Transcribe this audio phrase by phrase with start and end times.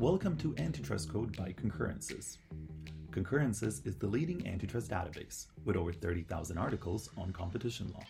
[0.00, 2.38] Welcome to Antitrust Code by Concurrences.
[3.10, 8.02] Concurrences is the leading antitrust database with over 30,000 articles on competition law.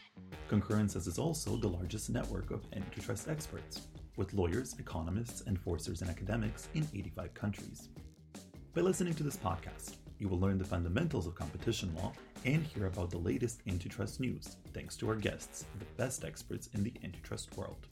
[0.47, 6.69] Concurrences is also the largest network of antitrust experts, with lawyers, economists, enforcers, and academics
[6.75, 7.89] in 85 countries.
[8.73, 12.13] By listening to this podcast, you will learn the fundamentals of competition law
[12.45, 16.85] and hear about the latest antitrust news, thanks to our guests, the best experts in
[16.85, 17.89] the antitrust world.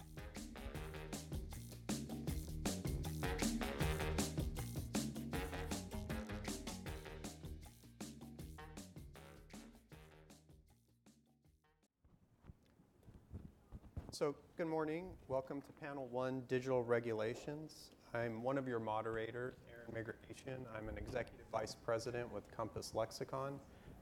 [15.48, 17.92] Welcome to Panel 1 Digital Regulations.
[18.12, 20.66] I'm one of your moderators, Erin Migration.
[20.76, 23.54] I'm an Executive Vice President with Compass Lexecon.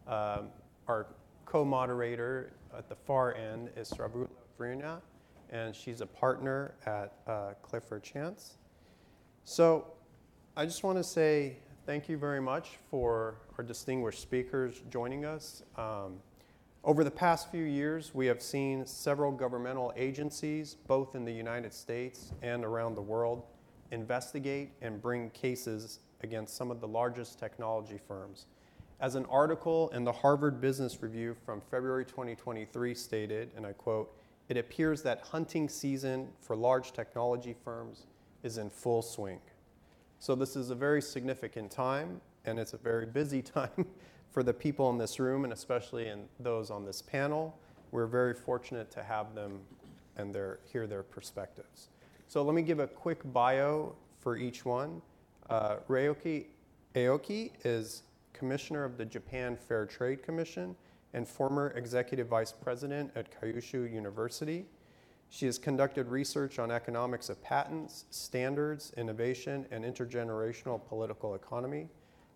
[0.08, 0.48] Um,
[0.88, 1.06] our
[1.44, 4.26] co moderator at the far end is Stavroula
[4.58, 5.00] Vryna,
[5.50, 8.56] and she's a partner at uh, Clifford Chance.
[9.44, 9.92] So,
[10.56, 15.62] I just want to say thank you very much for our distinguished speakers joining us.
[15.76, 16.16] Um,
[16.86, 21.74] over the past few years, we have seen several governmental agencies, both in the United
[21.74, 23.42] States and around the world,
[23.90, 28.46] investigate and bring cases against some of the largest technology firms.
[29.00, 34.16] As an article in the Harvard Business Review from February 2023 stated, and I quote,
[34.48, 38.06] it appears that hunting season for large technology firms
[38.44, 39.40] is in full swing.
[40.20, 43.86] So, this is a very significant time, and it's a very busy time
[44.30, 47.58] for the people in this room and especially in those on this panel.
[47.90, 49.60] We're very fortunate to have them
[50.16, 51.88] and their, hear their perspectives.
[52.28, 55.00] So let me give a quick bio for each one.
[55.48, 56.44] Uh, Reiko
[56.94, 60.74] Aoki is Commissioner of the Japan Fair Trade Commission
[61.14, 64.66] and former Executive Vice President at Kyushu University.
[65.30, 71.88] She has conducted research on economics of patents, standards, innovation, and intergenerational political economy.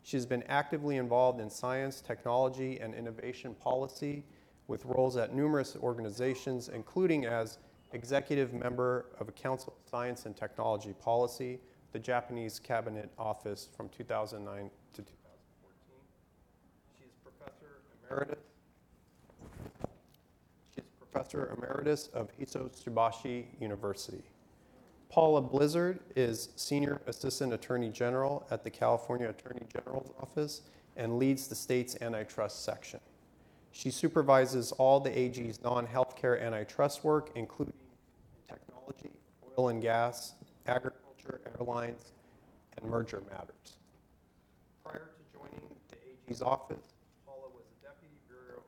[0.02, 4.24] She's been actively involved in science, technology, and innovation policy
[4.66, 7.58] with roles at numerous organizations, including as
[7.92, 11.58] executive member of a Council of Science and Technology Policy,
[11.92, 15.10] the Japanese Cabinet Office from 2009 to 2014.
[16.96, 18.44] She is Professor Emeritus.
[20.74, 24.22] She is Professor Emeritus of Hitotsubashi University.
[25.10, 30.62] Paula Blizzard is Senior Assistant Attorney General at the California Attorney General's Office
[30.96, 33.00] and leads the state's antitrust section.
[33.72, 37.74] She supervises all the AG's non healthcare antitrust work, including
[38.48, 39.10] technology,
[39.58, 40.34] oil and gas,
[40.68, 42.12] agriculture, airlines,
[42.76, 43.78] and merger matters.
[44.84, 45.96] Prior to joining the
[46.28, 46.94] AG's office,
[47.26, 48.62] Paula was a Deputy Bureau,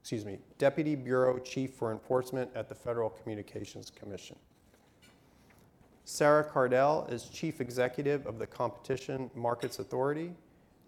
[0.00, 4.36] excuse me, Deputy Bureau Chief for Enforcement at the Federal Communications Commission.
[6.06, 10.34] Sarah Cardell is Chief Executive of the Competition Markets Authority,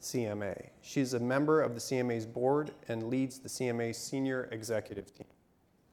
[0.03, 0.69] CMA.
[0.83, 5.27] She's a member of the CMA's board and leads the CMA's senior executive team.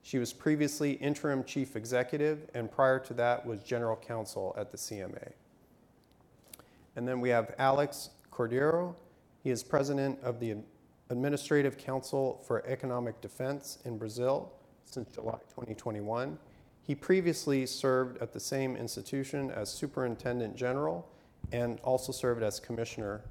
[0.01, 4.77] She was previously interim chief executive and prior to that was general counsel at the
[4.77, 5.31] CMA.
[6.97, 8.93] And then we have Alex Cordeiro.
[9.41, 10.57] He is president of the
[11.09, 14.51] Administrative Council for Economic Defense in Brazil
[14.83, 16.37] since July 2021.
[16.83, 21.07] He previously served at the same institution as Superintendent General
[21.53, 23.21] and also served as Commissioner.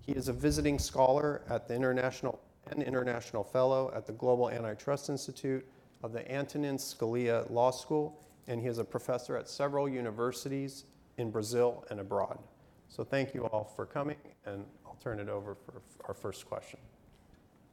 [0.00, 5.08] He is a visiting scholar at the International and International Fellow at the Global Antitrust
[5.08, 5.66] Institute
[6.02, 10.84] of the Antonin Scalia Law School, and he is a professor at several universities
[11.18, 12.38] in Brazil and abroad.
[12.88, 16.78] So thank you all for coming, and I'll turn it over for our first question.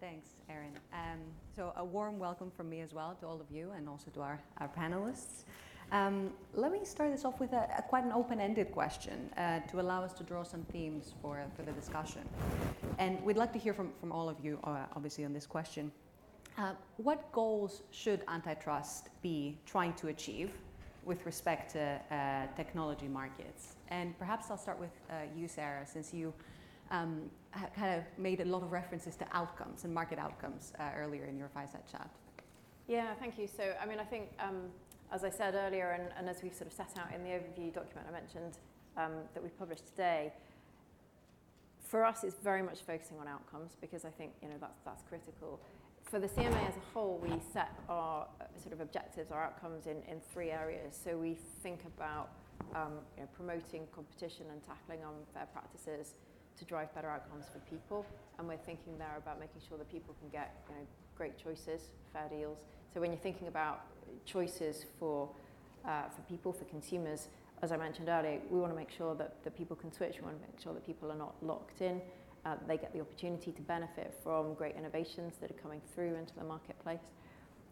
[0.06, 0.78] Thanks, Erin.
[0.94, 1.20] Um,
[1.56, 4.22] so a warm welcome from me as well to all of you and also to
[4.22, 5.46] our, our panelists.
[5.92, 9.80] Um, let me start this off with a, a quite an open-ended question uh, to
[9.82, 12.22] allow us to draw some themes for, for the discussion.
[13.00, 15.92] And we'd like to hear from, from all of you, uh, obviously, on this question.
[16.56, 20.52] Uh, what goals should antitrust be trying to achieve
[21.04, 23.78] with respect to uh, technology markets?
[23.88, 26.32] And perhaps I'll start with uh, you, Sarah, since you
[26.92, 27.30] um,
[27.76, 31.38] kind of made a lot of references to outcomes and market outcomes uh, earlier in
[31.38, 32.10] your fireside chat.
[32.88, 33.48] Yeah, thank you.
[33.48, 34.68] So, I mean, I think, um,
[35.12, 37.74] as I said earlier, and, and, as we've sort of set out in the overview
[37.74, 38.58] document I mentioned
[38.98, 40.34] um, that we've published today,
[41.82, 45.04] for us, it's very much focusing on outcomes because I think you know that's that's
[45.04, 45.60] critical.
[46.04, 49.88] For the CMA as a whole, we set our uh, sort of objectives, our outcomes
[49.88, 51.00] in, in three areas.
[51.04, 52.30] So we think about
[52.76, 56.14] um, you know, promoting competition and tackling unfair practices
[56.58, 58.06] to drive better outcomes for people.
[58.38, 60.82] And we're thinking there about making sure that people can get you know,
[61.16, 62.60] great choices, fair deals.
[62.94, 63.86] So when you're thinking about
[64.26, 65.30] choices for,
[65.86, 67.28] uh, for people, for consumers,
[67.62, 70.16] as I mentioned earlier, we want to make sure that, that people can switch.
[70.18, 72.02] We want to make sure that people are not locked in.
[72.46, 76.36] Uh, they get the opportunity to benefit from great innovations that are coming through into
[76.36, 77.00] the marketplace.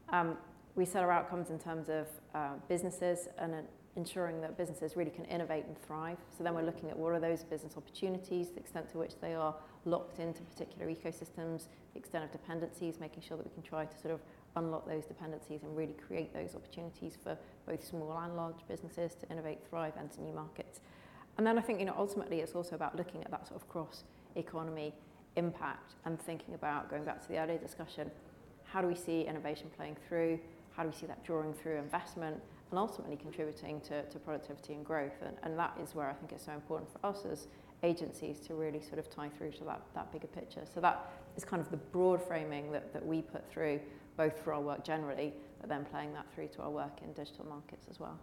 [0.10, 0.38] Um,
[0.76, 3.54] we set our outcomes in terms of uh, businesses and
[3.96, 6.18] ensuring that businesses really can innovate and thrive.
[6.36, 9.36] So then we're looking at what are those business opportunities, the extent to which they
[9.36, 9.56] are
[9.86, 13.98] locked into particular ecosystems, the extent of dependencies, making sure that we can try to
[13.98, 14.22] sort of
[14.56, 17.38] unlock those dependencies and really create those opportunities for
[17.68, 20.80] both small and large businesses to innovate, thrive, enter new markets.
[21.38, 23.68] And then I think, you know, ultimately it's also about looking at that sort of
[23.68, 24.04] cross
[24.36, 24.94] economy
[25.36, 28.12] impact and thinking about, going back to the earlier discussion,
[28.64, 30.40] how do we see innovation playing through?
[30.76, 32.42] How do we see that drawing through investment
[32.74, 35.22] and ultimately contributing to, to productivity and growth?
[35.24, 37.48] And, and that is where I think it's so important for us as
[37.84, 40.64] agencies to really sort of tie through to that, that bigger picture.
[40.74, 43.80] So that is kind of the broad framing that, that we put through,
[44.18, 47.46] both for our work generally, but then playing that through to our work in digital
[47.46, 48.20] markets as well.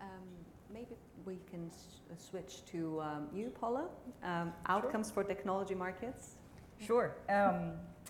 [0.00, 0.08] Um,
[0.74, 1.70] maybe we can
[2.18, 3.84] switch to um, you, Paula.
[4.24, 5.22] Um, outcomes sure.
[5.22, 6.30] for technology markets.
[6.84, 7.14] Sure.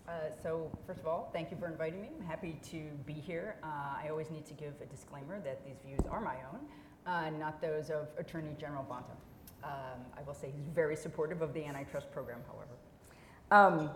[0.08, 0.12] Uh,
[0.42, 2.08] so first of all, thank you for inviting me.
[2.18, 3.56] I'm happy to be here.
[3.62, 3.66] Uh,
[4.02, 6.60] I always need to give a disclaimer that these views are my own,
[7.06, 9.14] uh, not those of Attorney General Bonta.
[9.64, 12.76] Um, I will say he's very supportive of the antitrust program, however.
[13.52, 13.90] Um,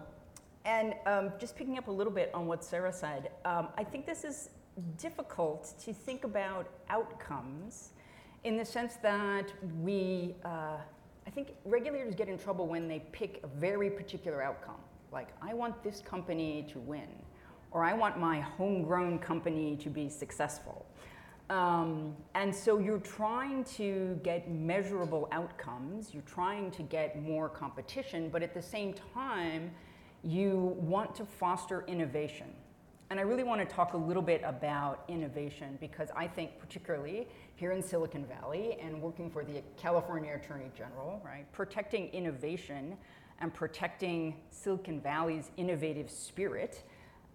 [0.64, 4.06] and um, just picking up a little bit on what Sarah said, um, I think
[4.06, 4.50] this is
[4.99, 7.91] difficult to think about outcomes
[8.44, 9.52] in the sense that
[9.82, 10.76] we, uh,
[11.26, 14.76] I think regulators get in trouble when they pick a very particular outcome.
[15.17, 17.09] Like, I want this company to win,
[17.71, 20.85] or I want my homegrown company to be successful.
[21.49, 28.29] Um, and so you're trying to get measurable outcomes, you're trying to get more competition,
[28.29, 29.71] but at the same time,
[30.23, 32.49] you want to foster innovation.
[33.09, 37.27] And I really want to talk a little bit about innovation because I think, particularly
[37.55, 42.99] here in Silicon Valley and working for the California Attorney General, right, protecting innovation
[43.41, 46.83] and protecting Silicon Valley's innovative spirit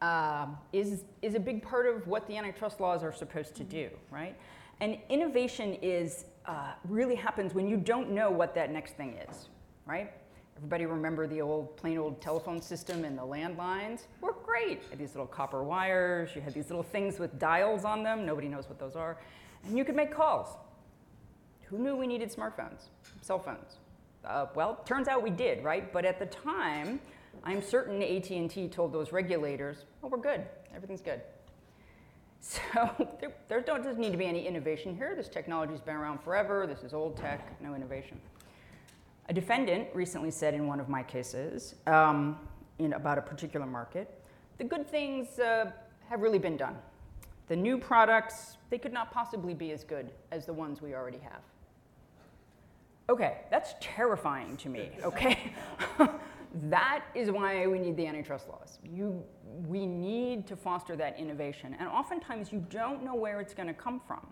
[0.01, 3.89] um, is, is a big part of what the antitrust laws are supposed to do,
[4.09, 4.36] right?
[4.80, 9.50] And innovation is uh, really happens when you don't know what that next thing is,
[9.86, 10.12] right?
[10.57, 14.01] Everybody remember the old plain old telephone system and the landlines?
[14.21, 14.81] were great.
[14.83, 18.25] You had these little copper wires, you had these little things with dials on them,
[18.25, 19.18] nobody knows what those are.
[19.65, 20.50] And you could make calls.
[21.65, 22.89] Who knew we needed smartphones,
[23.21, 23.77] cell phones?
[24.25, 25.91] Uh, well, turns out we did, right?
[25.91, 27.00] But at the time,
[27.44, 30.45] I'm certain AT&T told those regulators, oh, we're good,
[30.75, 31.21] everything's good.
[32.44, 32.59] So
[33.21, 35.13] there, there doesn't need to be any innovation here.
[35.15, 36.65] This technology's been around forever.
[36.65, 38.19] This is old tech, no innovation.
[39.29, 42.39] A defendant recently said in one of my cases um,
[42.79, 44.24] in, about a particular market,
[44.57, 45.71] the good things uh,
[46.09, 46.75] have really been done.
[47.47, 51.19] The new products, they could not possibly be as good as the ones we already
[51.19, 51.41] have.
[53.12, 55.54] Okay, that's terrifying to me, okay?
[56.69, 58.80] that is why we need the antitrust laws.
[58.90, 59.22] You,
[59.68, 61.75] we need to foster that innovation.
[61.78, 64.25] And oftentimes you don't know where it's going to come from.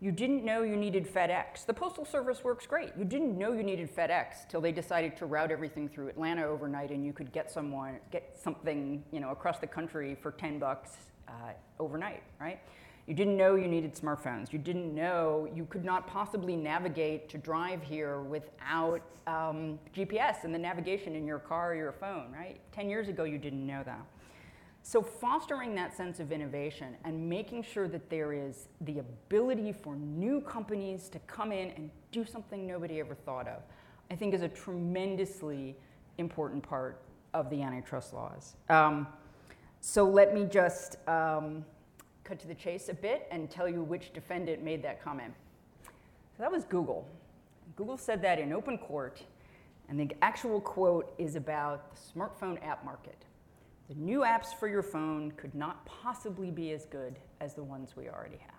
[0.00, 1.64] You didn't know you needed FedEx.
[1.64, 2.90] The Postal Service works great.
[2.98, 6.90] You didn't know you needed FedEx till they decided to route everything through Atlanta overnight
[6.90, 10.96] and you could get someone get something, you know, across the country for 10 bucks
[11.28, 12.58] uh, overnight, right?
[13.08, 14.52] You didn't know you needed smartphones.
[14.52, 20.54] You didn't know you could not possibly navigate to drive here without um, GPS and
[20.54, 22.60] the navigation in your car or your phone, right?
[22.72, 24.04] 10 years ago, you didn't know that.
[24.82, 29.96] So, fostering that sense of innovation and making sure that there is the ability for
[29.96, 33.62] new companies to come in and do something nobody ever thought of,
[34.10, 35.76] I think is a tremendously
[36.18, 37.00] important part
[37.32, 38.56] of the antitrust laws.
[38.68, 39.06] Um,
[39.80, 40.98] so, let me just.
[41.08, 41.64] Um,
[42.28, 45.32] cut to the chase a bit and tell you which defendant made that comment.
[45.84, 47.08] So that was Google.
[47.74, 49.22] Google said that in open court,
[49.88, 53.24] and the actual quote is about the smartphone app market.
[53.88, 57.94] The new apps for your phone could not possibly be as good as the ones
[57.96, 58.52] we already have.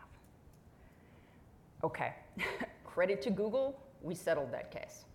[1.84, 2.14] Okay,
[2.84, 5.06] credit to Google, we settled that case.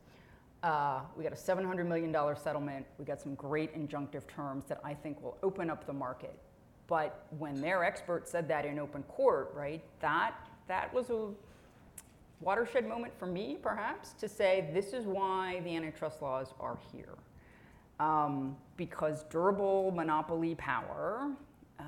[0.62, 2.86] Uh, we got a $700 million settlement.
[2.98, 6.38] We got some great injunctive terms that I think will open up the market
[6.86, 10.34] but when their expert said that in open court, right, that,
[10.68, 11.28] that was a
[12.40, 17.14] watershed moment for me, perhaps, to say this is why the antitrust laws are here.
[18.00, 21.30] Um, because durable monopoly power
[21.78, 21.84] uh,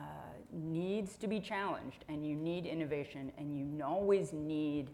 [0.53, 4.91] needs to be challenged, and you need innovation, and you always need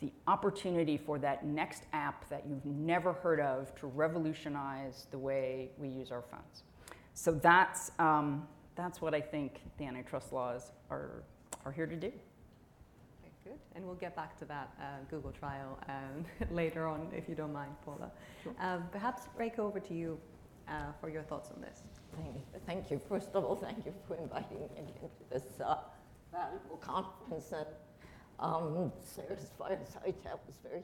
[0.00, 5.70] the opportunity for that next app that you've never heard of to revolutionize the way
[5.78, 6.62] we use our phones.
[7.14, 11.22] So that's, um, that's what I think the antitrust laws are,
[11.64, 12.08] are here to do.
[12.08, 13.58] Okay, good.
[13.74, 17.52] And we'll get back to that uh, Google trial um, later on, if you don't
[17.52, 18.10] mind, Paula.
[18.42, 18.54] Sure.
[18.60, 20.18] Um, perhaps, Reiko, over to you
[20.68, 21.82] uh, for your thoughts on this.
[22.16, 22.42] Thank you.
[22.66, 23.00] Thank you.
[23.08, 25.76] First of all, thank you for inviting me again to this uh,
[26.32, 27.52] valuable conference.
[27.52, 27.66] And
[28.40, 30.82] um, Sarah's fireside chat was very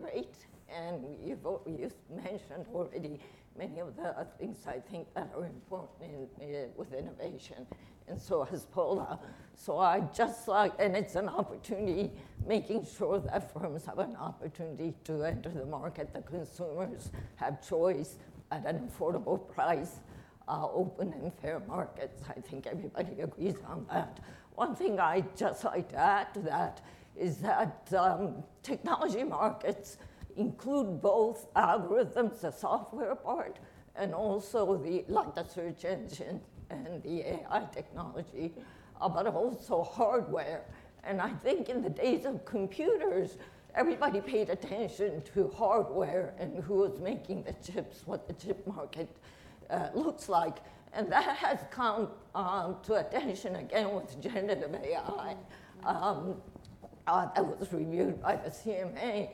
[0.00, 0.34] great.
[0.68, 3.20] And you've, you've mentioned already
[3.56, 7.66] many of the things I think that are important in, uh, with innovation.
[8.08, 9.18] And so has Paula.
[9.54, 12.10] So I just like, and it's an opportunity,
[12.46, 18.18] making sure that firms have an opportunity to enter the market, the consumers have choice
[18.50, 20.00] at an affordable price
[20.48, 22.22] uh, open and fair markets.
[22.28, 24.20] I think everybody agrees on that.
[24.54, 26.82] One thing I'd just like to add to that
[27.16, 29.96] is that um, technology markets
[30.36, 33.58] include both algorithms, the software part,
[33.96, 38.52] and also the like the search engine and the AI technology,
[39.00, 40.64] uh, but also hardware.
[41.04, 43.36] And I think in the days of computers,
[43.74, 49.08] everybody paid attention to hardware and who was making the chips, what the chip market
[49.70, 50.58] uh, looks like.
[50.92, 55.36] And that has come um, to attention again with generative AI.
[55.84, 56.36] Um,
[57.06, 59.28] uh, that was reviewed by the CMA,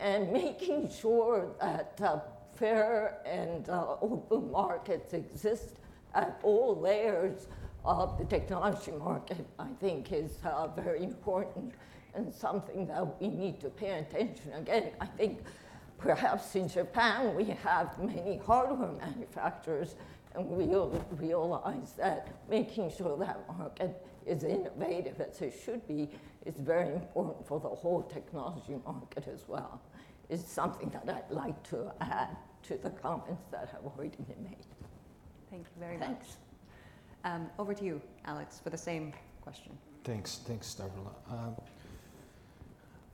[0.00, 2.20] and making sure that uh,
[2.56, 5.76] fair and uh, open markets exist
[6.14, 7.48] at all layers
[7.84, 11.74] of the technology market, I think, is uh, very important
[12.14, 14.52] and something that we need to pay attention.
[14.52, 15.40] Again, I think
[15.98, 19.96] perhaps in Japan we have many hardware manufacturers,
[20.34, 26.08] and we'll realize that making sure that market is innovative as it should be
[26.46, 29.80] is very important for the whole technology market as well.
[30.28, 34.66] Is something that I'd like to add to the comments that have already been made.
[35.50, 36.36] Thank you very Thanks.
[37.24, 37.32] much.
[37.32, 39.76] Um, over to you, Alex, for the same question.
[40.02, 41.14] Thanks, thanks, Stavroula.
[41.30, 41.56] Um,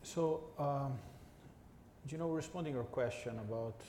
[0.03, 0.99] so, um,
[2.09, 3.81] you know, responding to your question about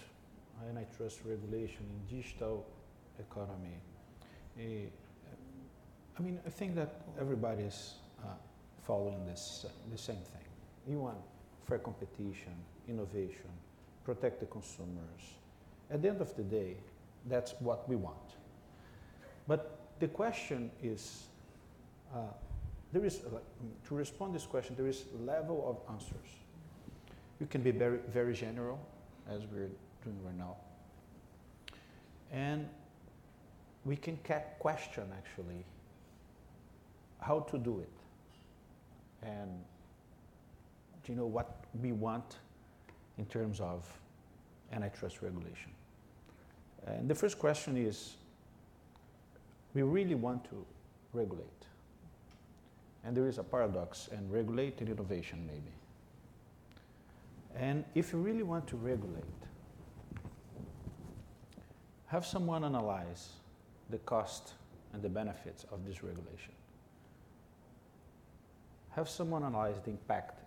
[0.67, 2.65] antitrust regulation in digital
[3.19, 3.77] economy,
[4.59, 4.87] eh,
[6.17, 8.00] I mean, I think that everybody is uh,
[8.85, 10.45] following this, the same thing.
[10.87, 11.17] You want
[11.67, 12.53] fair competition,
[12.87, 13.49] innovation,
[14.03, 15.35] protect the consumers.
[15.89, 16.75] At the end of the day,
[17.29, 18.17] that's what we want.
[19.47, 21.25] But the question is,
[22.13, 22.19] uh,
[22.91, 23.37] there is, uh,
[23.87, 26.29] to respond this question, there is level of answers.
[27.39, 28.79] You can be very, very general,
[29.29, 29.69] as we're
[30.03, 30.57] doing right now.
[32.31, 32.67] And
[33.85, 35.63] we can ca- question, actually,
[37.19, 38.00] how to do it.
[39.23, 39.51] And
[41.03, 42.37] do you know what we want
[43.17, 43.85] in terms of
[44.71, 45.71] antitrust regulation?
[46.87, 48.15] And the first question is,
[49.73, 50.65] we really want to
[51.13, 51.47] regulate.
[53.03, 55.71] And there is a paradox, and regulate and innovation, maybe.
[57.55, 59.23] And if you really want to regulate,
[62.07, 63.29] have someone analyze
[63.89, 64.53] the cost
[64.93, 66.53] and the benefits of this regulation.
[68.95, 70.39] Have someone analyze the impact,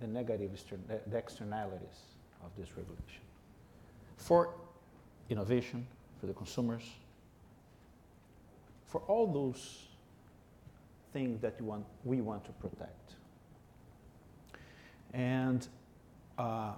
[0.00, 0.50] the negative,
[0.88, 2.14] the- externalities
[2.44, 3.22] of this regulation
[4.16, 4.50] for
[5.30, 5.86] innovation,
[6.20, 6.82] for the consumers,
[8.86, 9.86] for all those
[11.12, 13.14] things that want, we want to protect.
[15.14, 15.66] And
[16.38, 16.72] uh,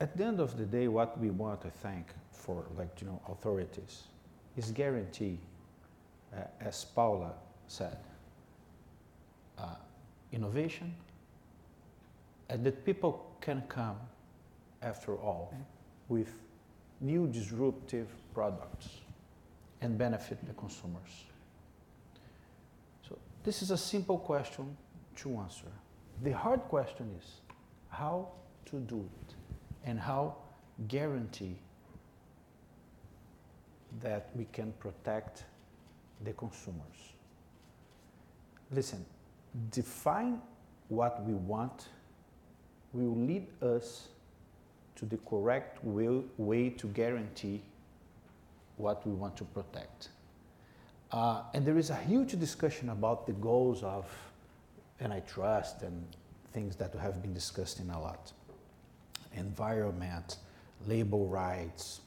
[0.00, 3.20] at the end of the day, what we want to thank for, like you know,
[3.28, 4.04] authorities,
[4.56, 5.38] is guarantee,
[6.34, 7.32] uh, as Paula
[7.66, 7.98] said,
[9.58, 9.74] uh,
[10.32, 10.94] innovation,
[12.48, 13.96] and that people can come,
[14.82, 15.54] after all,
[16.08, 16.30] with
[17.00, 18.88] new disruptive products
[19.80, 21.24] and benefit the consumers.
[23.08, 24.76] So this is a simple question
[25.16, 25.72] to answer.
[26.22, 27.40] The hard question is
[27.88, 28.28] how
[28.66, 29.34] to do it
[29.84, 30.36] and how
[30.88, 31.56] guarantee
[34.02, 35.44] that we can protect
[36.24, 37.14] the consumers.
[38.70, 39.04] Listen,
[39.70, 40.40] define
[40.88, 41.88] what we want
[42.92, 44.08] will lead us
[44.96, 47.62] to the correct way, way to guarantee
[48.76, 50.08] what we want to protect.
[51.12, 54.06] Uh, and there is a huge discussion about the goals of
[55.00, 56.04] antitrust and
[56.52, 58.32] things that have been discussed in a lot
[59.34, 60.38] environment,
[60.86, 62.00] labor rights,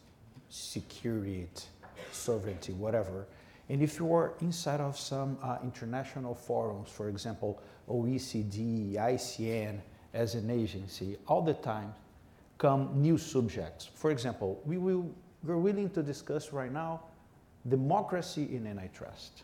[0.50, 1.48] security,
[2.12, 3.28] sovereignty, whatever.
[3.70, 9.80] And if you are inside of some uh, international forums, for example, OECD, ICN,
[10.14, 11.94] as an agency, all the time
[12.58, 13.90] come new subjects.
[13.94, 15.10] For example, we will,
[15.44, 17.02] we're willing to discuss right now
[17.68, 19.44] democracy in antitrust,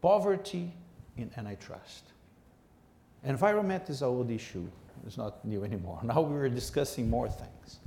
[0.00, 0.72] poverty
[1.18, 2.12] in antitrust,
[3.26, 4.66] Environment is an old issue.
[5.06, 6.00] It's not new anymore.
[6.02, 7.80] Now we're discussing more things.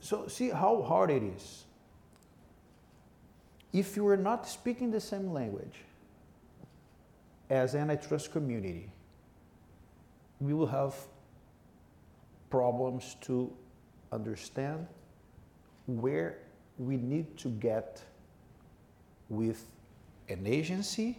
[0.00, 1.64] So see how hard it is.
[3.72, 5.76] If you are not speaking the same language
[7.48, 8.90] as antitrust community,
[10.40, 10.94] we will have
[12.50, 13.50] problems to
[14.10, 14.86] understand
[15.86, 16.38] where
[16.78, 18.02] we need to get
[19.28, 19.64] with
[20.28, 21.18] an agency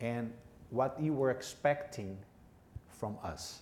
[0.00, 0.32] and
[0.70, 2.16] what you were expecting
[2.88, 3.60] from us.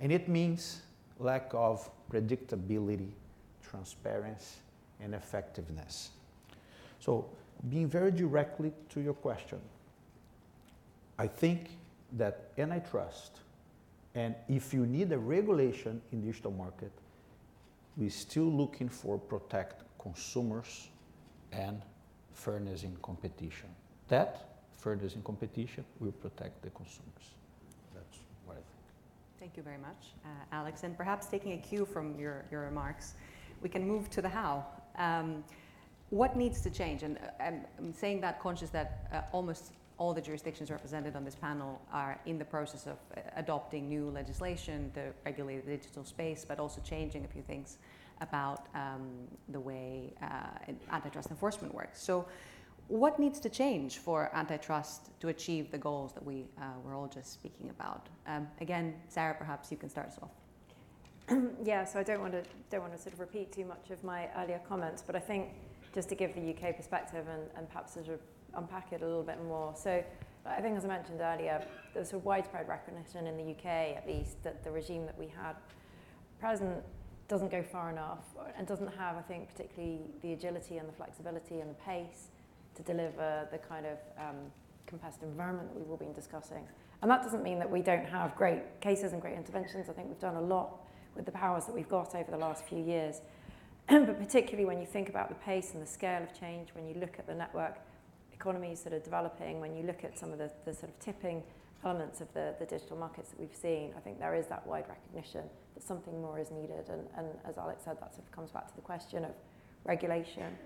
[0.00, 0.82] And it means
[1.18, 3.10] lack of predictability,
[3.62, 4.58] transparency,
[5.00, 6.10] and effectiveness.
[7.06, 7.24] So,
[7.70, 9.60] being very directly to your question,
[11.18, 11.68] I think
[12.14, 13.40] that antitrust,
[14.16, 16.90] and if you need a regulation in digital market,
[17.96, 20.88] we're still looking for protect consumers
[21.52, 21.80] and
[22.34, 23.68] fairness in competition.
[24.08, 27.26] That fairness in competition will protect the consumers.
[27.94, 28.84] That's what I think.
[29.38, 30.82] Thank you very much, uh, Alex.
[30.82, 33.14] And perhaps taking a cue from your, your remarks,
[33.62, 34.66] we can move to the how.
[34.98, 35.44] Um,
[36.10, 37.02] what needs to change?
[37.02, 37.44] And uh,
[37.78, 42.20] I'm, saying that conscious that uh, almost all the jurisdictions represented on this panel are
[42.26, 46.80] in the process of uh, adopting new legislation to regulate the digital space, but also
[46.82, 47.78] changing a few things
[48.20, 49.08] about um,
[49.48, 52.02] the way uh, antitrust enforcement works.
[52.02, 52.26] So,
[52.88, 57.08] what needs to change for antitrust to achieve the goals that we uh, were all
[57.08, 58.08] just speaking about?
[58.28, 60.30] Um, again, Sarah, perhaps you can start us off.
[61.64, 64.04] yeah, so I don't want to don't want to sort of repeat too much of
[64.04, 65.48] my earlier comments, but I think
[65.96, 67.96] just to give the UK perspective and, and perhaps
[68.54, 69.74] unpack it a little bit more.
[69.74, 70.04] So
[70.44, 74.42] I think, as I mentioned earlier, there's a widespread recognition in the UK, at least,
[74.44, 75.56] that the regime that we had
[76.38, 76.84] present
[77.28, 78.24] doesn't go far enough
[78.58, 82.28] and doesn't have, I think, particularly the agility and the flexibility and the pace
[82.74, 84.36] to deliver the kind of um,
[85.22, 86.68] environment that we've all been discussing.
[87.00, 89.88] And that doesn't mean that we don't have great cases and great interventions.
[89.88, 92.66] I think we've done a lot with the powers that we've got over the last
[92.66, 93.22] few years.
[93.88, 96.94] but particularly when you think about the pace and the scale of change, when you
[96.94, 97.78] look at the network
[98.32, 101.42] economies that are developing, when you look at some of the, the sort of tipping
[101.84, 104.86] elements of the, the digital markets that we've seen, I think there is that wide
[104.88, 105.44] recognition
[105.74, 106.88] that something more is needed.
[106.88, 109.30] And, and as Alex said, that sort of comes back to the question of
[109.84, 110.56] regulation.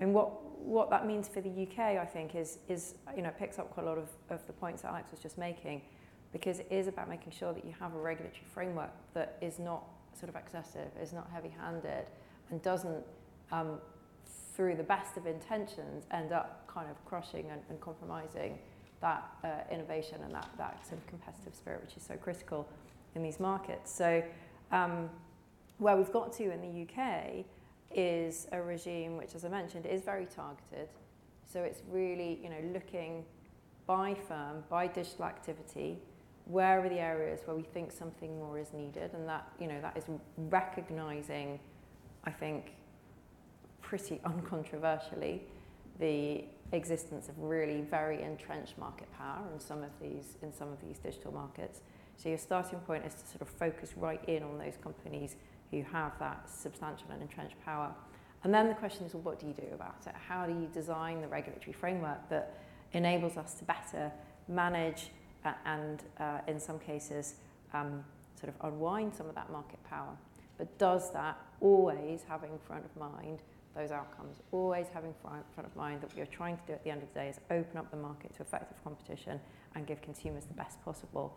[0.00, 3.58] And what, what that means for the UK, I think, is, is you know, picks
[3.58, 5.82] up quite a lot of, of the points that Alex was just making,
[6.32, 9.84] because it is about making sure that you have a regulatory framework that is not
[10.18, 12.06] sort of excessive, is not heavy-handed,
[12.50, 13.04] and doesn't,
[13.52, 13.78] um,
[14.54, 18.58] through the best of intentions, end up kind of crushing and, and compromising
[19.00, 22.66] that uh, innovation and that, that sort of competitive spirit, which is so critical
[23.14, 23.92] in these markets.
[23.92, 24.22] So,
[24.72, 25.10] um,
[25.78, 27.44] where we've got to in the UK
[27.94, 30.88] is a regime which, as I mentioned, is very targeted.
[31.46, 33.24] So it's really, you know, looking
[33.86, 35.98] by firm, by digital activity,
[36.46, 39.80] where are the areas where we think something more is needed, and that, you know,
[39.80, 40.04] that is
[40.36, 41.58] recognizing,
[42.26, 42.72] I think,
[43.80, 45.40] pretty uncontroversially,
[45.98, 50.80] the existence of really very entrenched market power in some of these in some of
[50.80, 51.80] these digital markets.
[52.16, 55.36] So your starting point is to sort of focus right in on those companies
[55.70, 57.94] who have that substantial and entrenched power.
[58.44, 60.14] And then the question is, well, what do you do about it?
[60.28, 62.58] How do you design the regulatory framework that
[62.92, 64.10] enables us to better
[64.48, 65.10] manage
[65.44, 67.34] uh, and, uh, in some cases,
[67.74, 68.04] um,
[68.38, 70.16] sort of unwind some of that market power?
[70.58, 73.42] But does that always having front of mind
[73.74, 76.82] those outcomes, always having front, front of mind that what you're trying to do at
[76.82, 79.38] the end of the day is open up the market to effective competition
[79.74, 81.36] and give consumers the best possible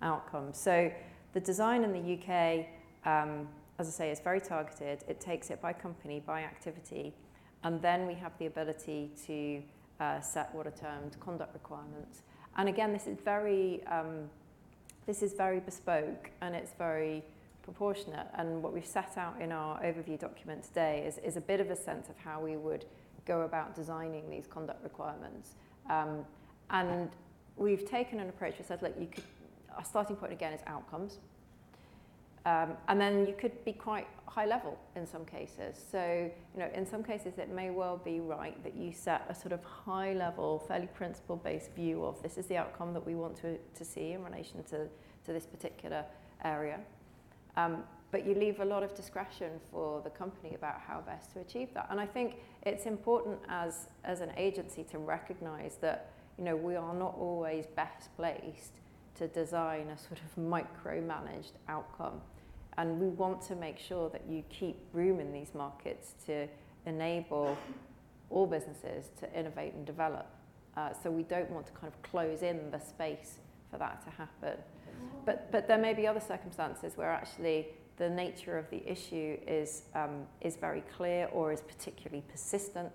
[0.00, 0.52] outcome.
[0.52, 0.92] So
[1.32, 2.66] the design in the UK
[3.04, 3.48] um,
[3.80, 5.04] as I say, is very targeted.
[5.08, 7.14] It takes it by company, by activity,
[7.64, 9.62] and then we have the ability to
[10.04, 12.22] uh, set what are termed conduct requirements.
[12.56, 14.28] And again, this is very um,
[15.06, 17.24] this is very bespoke and it's very
[17.62, 18.26] proportionate.
[18.34, 21.70] And what we've set out in our overview document today is, is a bit of
[21.70, 22.84] a sense of how we would
[23.26, 25.54] go about designing these conduct requirements.
[25.88, 26.24] Um,
[26.70, 27.10] and
[27.56, 29.24] we've taken an approach that said, look, you could,
[29.76, 31.18] our starting point again is outcomes.
[32.46, 35.76] Um, and then you could be quite high level in some cases.
[35.90, 39.34] So, you know, in some cases it may well be right that you set a
[39.34, 43.14] sort of high level, fairly principle based view of this is the outcome that we
[43.14, 44.86] want to, to see in relation to,
[45.26, 46.04] to this particular
[46.44, 46.80] area.
[47.56, 51.40] Um, but you leave a lot of discretion for the company about how best to
[51.40, 51.86] achieve that.
[51.90, 56.74] And I think it's important as, as an agency to recognize that, you know, we
[56.74, 58.74] are not always best placed
[59.14, 62.20] to design a sort of micromanaged outcome.
[62.78, 66.48] And we want to make sure that you keep room in these markets to
[66.86, 67.56] enable
[68.30, 70.26] all businesses to innovate and develop
[70.76, 74.10] Uh, so we don't want to kind of close in the space for that to
[74.10, 74.58] happen.
[75.24, 79.82] But, but there may be other circumstances where actually the nature of the issue is,
[79.94, 82.90] um, is very clear or is particularly persistent,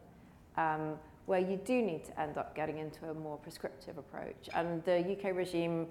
[0.58, 0.96] um,
[1.28, 4.50] where you do need to end up getting into a more prescriptive approach.
[4.54, 5.88] And the UK regime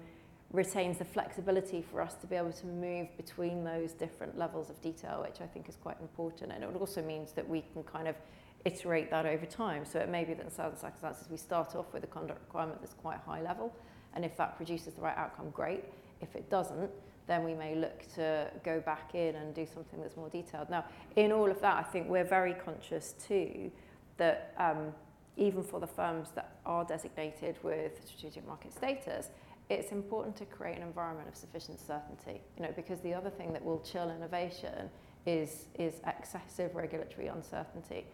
[0.51, 4.81] retains the flexibility for us to be able to move between those different levels of
[4.81, 6.51] detail, which I think is quite important.
[6.51, 8.15] And it also means that we can kind of
[8.63, 9.85] iterate that over time.
[9.85, 12.81] So it may be that in certain circumstances we start off with a conduct requirement
[12.81, 13.73] that's quite high level,
[14.15, 15.83] and if that produces the right outcome, great.
[16.21, 16.89] If it doesn't,
[17.27, 20.69] then we may look to go back in and do something that's more detailed.
[20.69, 23.71] Now, in all of that, I think we're very conscious too
[24.17, 24.93] that um,
[25.37, 29.29] even for the firms that are designated with strategic market status,
[29.69, 32.41] it's important to create an environment of sufficient certainty.
[32.57, 34.89] You know, because the other thing that will chill innovation
[35.25, 38.05] is is excessive regulatory uncertainty.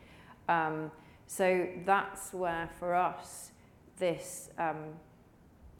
[0.47, 0.91] Um,
[1.27, 3.51] so that's where, for us,
[3.97, 4.93] this um,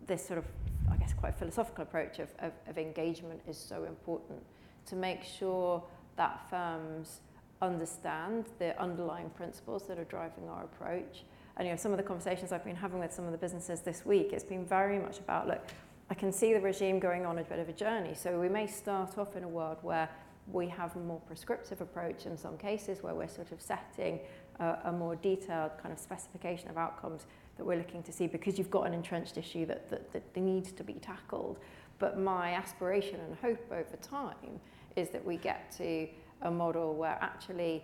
[0.08, 0.46] this sort of,
[0.92, 4.42] I guess, quite philosophical approach of, of, of engagement is so important
[4.88, 5.84] to make sure
[6.18, 7.20] that firms
[7.62, 11.24] understand the underlying principles that are driving our approach
[11.58, 13.82] and you know, some of the conversations I've been having with some of the businesses
[13.82, 15.62] this week, it's been very much about, look,
[16.10, 18.14] I can see the regime going on a bit of a journey.
[18.16, 20.10] So we may start off in a world where
[20.52, 24.20] we have a more prescriptive approach in some cases where we're sort of setting
[24.60, 27.28] a, a more detailed kind of specification of outcomes
[27.62, 30.72] that we're looking to see because you've got an entrenched issue that, that, that needs
[30.72, 31.60] to be tackled.
[32.00, 34.60] But my aspiration and hope over time
[34.96, 36.08] is that we get to
[36.42, 37.84] a model where actually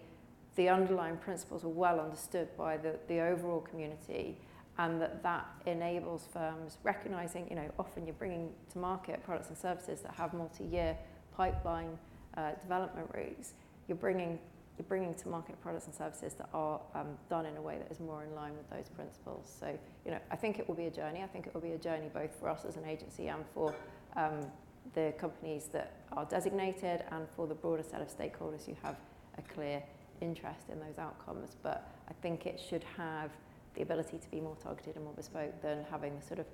[0.55, 4.39] the underlying principles are well understood by the, the overall community
[4.79, 9.57] and that that enables firms recognizing, you know, often you're bringing to market products and
[9.59, 10.97] services that have multi-year
[11.35, 11.99] pipeline
[12.35, 13.53] uh, development routes.
[13.87, 14.39] You're bringing,
[14.77, 17.91] you're bringing to market products and services that are um, done in a way that
[17.91, 19.51] is more in line with those principles.
[19.59, 21.23] So, you know, I think it will be a journey.
[21.23, 23.73] I think it will be a journey both for us as an agency and for
[24.15, 24.45] um,
[24.93, 28.97] the companies that are designated and for the broader set of stakeholders who have
[29.37, 29.81] a clear
[30.21, 33.31] interest in those outcomes, but I think it should have
[33.75, 36.45] the ability to be more targeted and more bespoke than having the sort of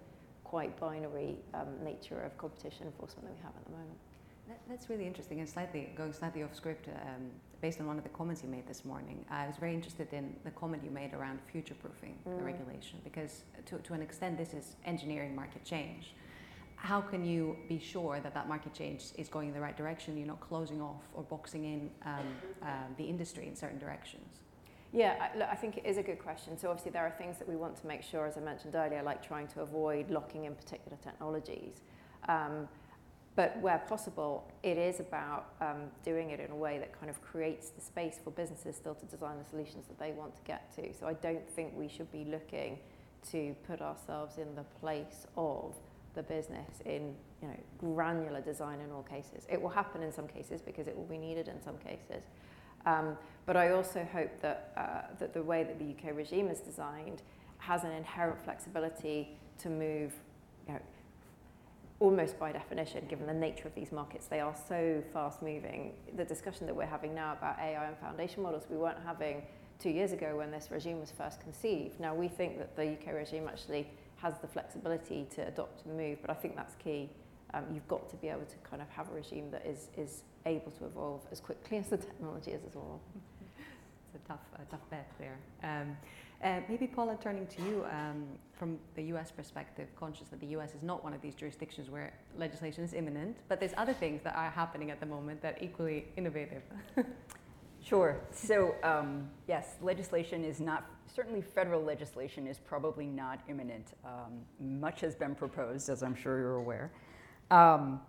[0.43, 3.97] quite binary um, nature of competition enforcement that we have at the moment.
[4.47, 6.87] That, that's really interesting and slightly going slightly off script.
[6.89, 10.11] Um, based on one of the comments you made this morning, I was very interested
[10.11, 12.37] in the comment you made around future-proofing mm.
[12.37, 16.13] the regulation because to, to an extent this is engineering market change
[16.83, 20.17] how can you be sure that that market change is going in the right direction?
[20.17, 22.19] You're not closing off or boxing in um,
[22.61, 24.41] uh, the industry in certain directions.
[24.91, 26.57] Yeah, I, look, I think it is a good question.
[26.57, 29.01] So obviously there are things that we want to make sure, as I mentioned earlier,
[29.01, 31.77] like trying to avoid locking in particular technologies.
[32.27, 32.67] Um,
[33.35, 37.21] but where possible, it is about um, doing it in a way that kind of
[37.21, 40.73] creates the space for businesses still to design the solutions that they want to get
[40.75, 40.93] to.
[40.93, 42.77] So I don't think we should be looking
[43.31, 45.73] to put ourselves in the place of
[46.13, 49.47] the business in you know, granular design in all cases.
[49.49, 52.23] It will happen in some cases because it will be needed in some cases.
[52.85, 56.59] Um, but I also hope that, uh, that the way that the UK regime is
[56.59, 57.21] designed
[57.57, 60.13] has an inherent flexibility to move,
[60.67, 60.79] you know,
[62.03, 65.93] almost by definition, given the nature of these markets, they are so fast moving.
[66.17, 69.41] The discussion that we're having now about AI and foundation models, we weren't having
[69.79, 72.01] two years ago when this regime was first conceived.
[72.01, 73.87] Now we think that the UK regime actually
[74.17, 77.09] has the flexibility to adopt and move, but I think that's key.
[77.53, 80.23] Um, you've got to be able to kind of have a regime that is, is
[80.45, 82.99] able to evolve as quickly as the technology is as well.
[84.13, 85.37] It's a tough, a tough bet there.
[85.63, 85.95] Um,
[86.43, 90.73] uh, maybe Paula, turning to you um, from the US perspective, conscious that the US
[90.75, 94.35] is not one of these jurisdictions where legislation is imminent, but there's other things that
[94.35, 96.63] are happening at the moment that are equally innovative.
[97.83, 98.21] Sure.
[98.31, 103.87] So, um, yes, legislation is not, certainly federal legislation is probably not imminent.
[104.05, 106.91] Um, much has been proposed, as I'm sure you're aware.
[107.51, 107.99] Um,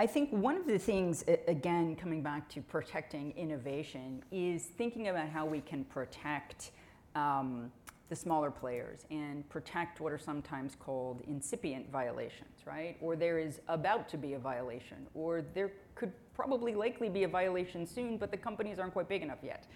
[0.00, 5.28] I think one of the things, again, coming back to protecting innovation, is thinking about
[5.28, 6.70] how we can protect
[7.14, 7.70] um,
[8.08, 12.96] the smaller players and protect what are sometimes called incipient violations, right?
[13.00, 17.28] Or there is about to be a violation, or there could probably likely be a
[17.28, 19.66] violation soon, but the companies aren't quite big enough yet.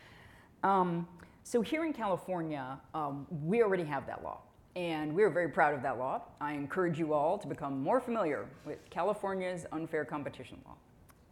[0.62, 1.09] Um,
[1.42, 4.40] so here in California, um, we already have that law.
[4.77, 6.22] And we're very proud of that law.
[6.40, 10.74] I encourage you all to become more familiar with California's unfair competition law.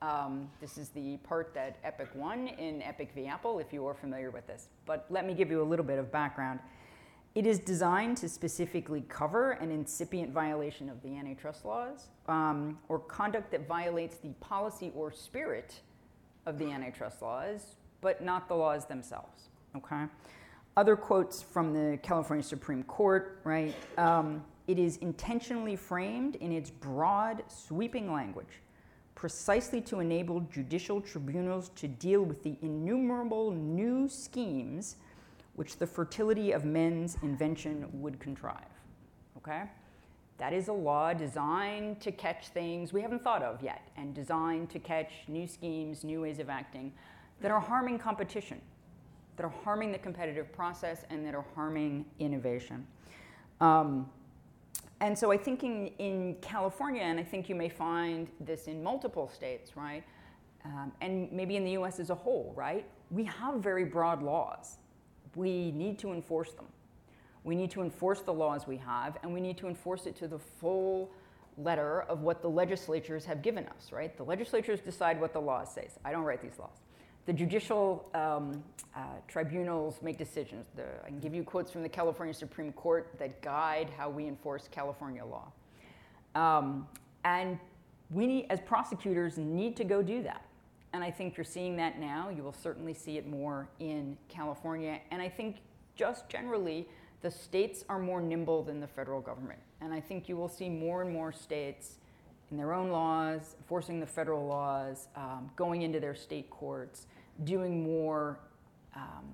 [0.02, 3.26] Um, this is the part that Epic won in Epic v.
[3.26, 4.68] Apple, if you are familiar with this.
[4.84, 6.60] But let me give you a little bit of background.
[7.34, 12.98] It is designed to specifically cover an incipient violation of the antitrust laws um, or
[12.98, 15.80] conduct that violates the policy or spirit
[16.46, 19.48] of the antitrust laws, but not the laws themselves.
[19.76, 20.04] Okay.
[20.76, 23.74] other quotes from the California Supreme Court, right?
[23.98, 28.60] Um, it is intentionally framed in its broad, sweeping language,
[29.16, 34.96] precisely to enable judicial tribunals to deal with the innumerable new schemes
[35.56, 38.60] which the fertility of men's invention would contrive.
[39.38, 39.62] Okay?
[40.36, 44.68] That is a law designed to catch things we haven't thought of yet and designed
[44.70, 46.92] to catch new schemes, new ways of acting
[47.40, 48.60] that are harming competition,
[49.36, 52.86] that are harming the competitive process, and that are harming innovation.
[53.62, 54.10] Um,
[55.00, 58.82] and so I think in, in, California, and I think you may find this in
[58.82, 60.02] multiple states, right?
[60.64, 62.86] Um, and maybe in the US as a whole, right?
[63.10, 64.78] We have very broad laws.
[65.34, 66.66] We need to enforce them.
[67.44, 70.28] We need to enforce the laws we have, and we need to enforce it to
[70.28, 71.12] the full
[71.58, 74.16] letter of what the legislatures have given us, right?
[74.16, 75.98] The legislatures decide what the law says.
[76.04, 76.85] I don't write these laws.
[77.26, 78.62] The judicial um,
[78.94, 80.66] uh, tribunals make decisions.
[80.76, 84.26] The, I can give you quotes from the California Supreme Court that guide how we
[84.28, 85.50] enforce California law.
[86.36, 86.86] Um,
[87.24, 87.58] and
[88.10, 90.44] we, need, as prosecutors, need to go do that.
[90.92, 92.28] And I think you're seeing that now.
[92.28, 95.00] You will certainly see it more in California.
[95.10, 95.56] And I think
[95.96, 96.86] just generally,
[97.22, 99.58] the states are more nimble than the federal government.
[99.80, 101.96] And I think you will see more and more states
[102.52, 107.06] in their own laws, enforcing the federal laws, um, going into their state courts,
[107.44, 108.38] doing more
[108.94, 109.24] um,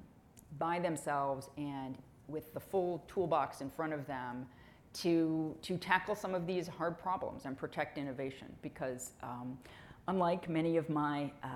[0.59, 1.97] by themselves and
[2.29, 4.47] with the full toolbox in front of them
[4.95, 8.49] to, to tackle some of these hard problems and protect innovation.
[8.62, 9.59] Because um,
[10.09, 11.47] unlike many of my uh,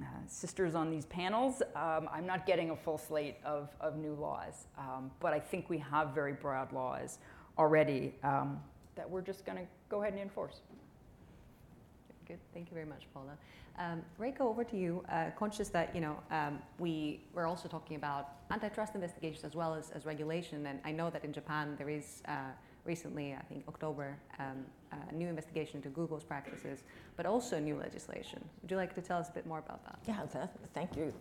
[0.00, 4.14] uh, sisters on these panels, um, I'm not getting a full slate of, of new
[4.14, 4.66] laws.
[4.78, 7.18] Um, but I think we have very broad laws
[7.58, 8.60] already um,
[8.94, 10.60] that we're just going to go ahead and enforce.
[12.30, 12.38] Good.
[12.54, 13.36] Thank you very much, Paula.
[13.76, 15.04] Um, Reiko, over to you.
[15.08, 19.74] Uh, conscious that you know um, we we're also talking about antitrust investigations as well
[19.74, 22.52] as, as regulation, and I know that in Japan there is uh,
[22.84, 24.64] recently, I think October, um,
[25.10, 26.84] a new investigation into Google's practices,
[27.16, 28.38] but also new legislation.
[28.62, 29.98] Would you like to tell us a bit more about that?
[30.06, 30.20] Yeah,
[30.72, 31.12] thank you.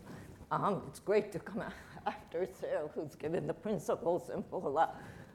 [0.52, 1.64] Um, it's great to come
[2.06, 4.92] after Sarah, who's given the principles, and Paula,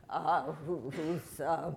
[0.09, 1.73] uh, who, who's uh,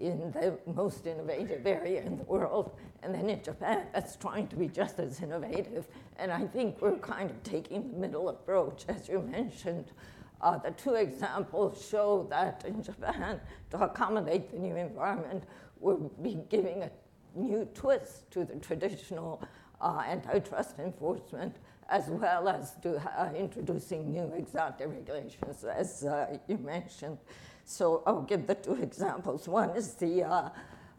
[0.00, 4.56] in the most innovative area in the world, and then in Japan, that's trying to
[4.56, 5.86] be just as innovative.
[6.16, 9.92] And I think we're kind of taking the middle approach, as you mentioned.
[10.40, 15.44] Uh, the two examples show that in Japan, to accommodate the new environment,
[15.78, 16.90] we'll be giving a
[17.34, 19.42] new twist to the traditional
[19.82, 21.56] uh, antitrust enforcement,
[21.90, 27.18] as well as to, uh, introducing new ex ante regulations, as uh, you mentioned.
[27.64, 29.48] So I'll give the two examples.
[29.48, 30.50] One is the uh,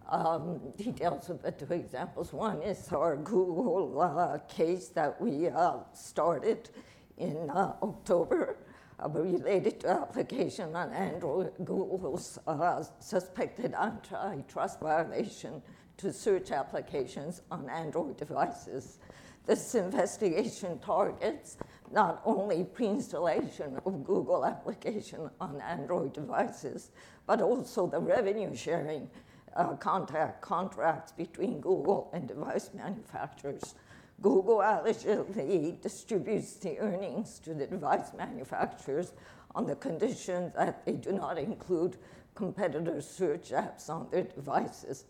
[0.10, 2.34] um, details of the two examples.
[2.34, 5.50] One is our Google uh, case that we
[5.94, 6.70] started
[7.18, 8.58] in October
[9.04, 15.62] uh, related to application on Android, Google's uh, suspected antitrust violation
[15.98, 19.00] to search applications on Android devices.
[19.46, 21.58] This investigation targets
[21.94, 26.92] not only pre-installation of Google application on Android devices,
[27.26, 29.10] but also the revenue sharing
[29.56, 33.76] uh, contact contracts between Google and device manufacturers.
[34.22, 39.14] Google allegedly distributes the earnings to the device manufacturers
[39.56, 41.98] on the condition that they do not include
[42.36, 45.06] competitor search apps on their devices.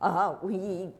[0.00, 0.92] Uh, we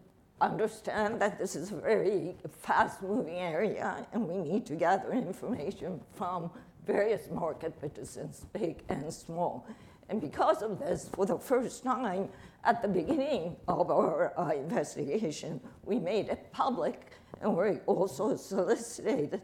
[0.42, 6.00] understand that this is a very fast moving area and we need to gather information
[6.14, 6.50] from
[6.86, 9.66] various market participants, big and small.
[10.08, 12.28] And because of this, for the first time
[12.64, 19.40] at the beginning of our uh, investigation, we made it public and we also solicited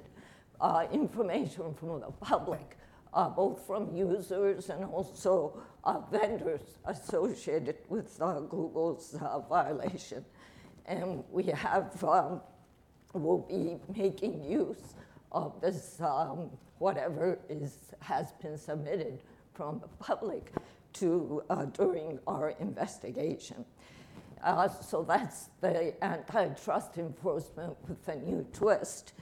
[0.61, 2.77] uh, information from the public,
[3.15, 8.19] uh, both from users and also uh, vendors associated with
[8.51, 10.25] Google's uh, violation.
[10.89, 12.41] And we have, um,
[13.13, 14.95] will be making use
[15.31, 19.21] of this, um, whatever is, has been submitted
[19.53, 20.51] from the public
[20.95, 23.65] to, uh, during our investigation.
[24.43, 29.13] Uh, so that's the antitrust enforcement with a new twist.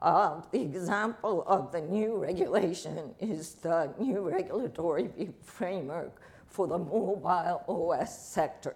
[0.00, 5.10] Uh, the example of the new regulation is the new regulatory
[5.42, 8.74] framework for the mobile OS sector.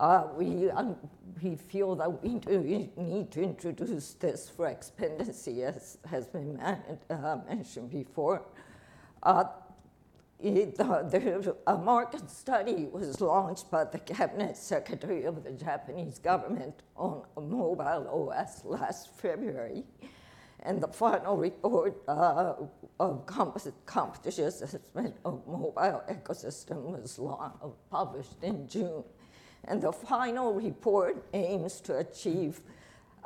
[0.00, 0.96] Uh, we, um,
[1.42, 6.98] we feel that we do need to introduce this for expediency, as has been man-
[7.10, 8.40] uh, mentioned before.
[9.22, 9.44] Uh,
[10.42, 17.22] it, a market study was launched by the cabinet secretary of the Japanese government on
[17.36, 19.84] a mobile OS last February.
[20.60, 22.54] And the final report uh,
[22.98, 23.26] of
[23.84, 27.20] competition assessment of mobile ecosystem was
[27.90, 29.04] published in June.
[29.64, 32.60] And the final report aims to achieve,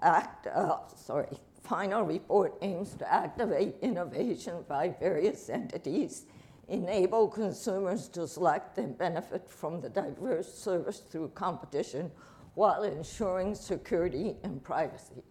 [0.02, 6.26] act, uh, sorry, final report aims to activate innovation by various entities,
[6.68, 12.10] enable consumers to select and benefit from the diverse service through competition
[12.54, 15.22] while ensuring security and privacy.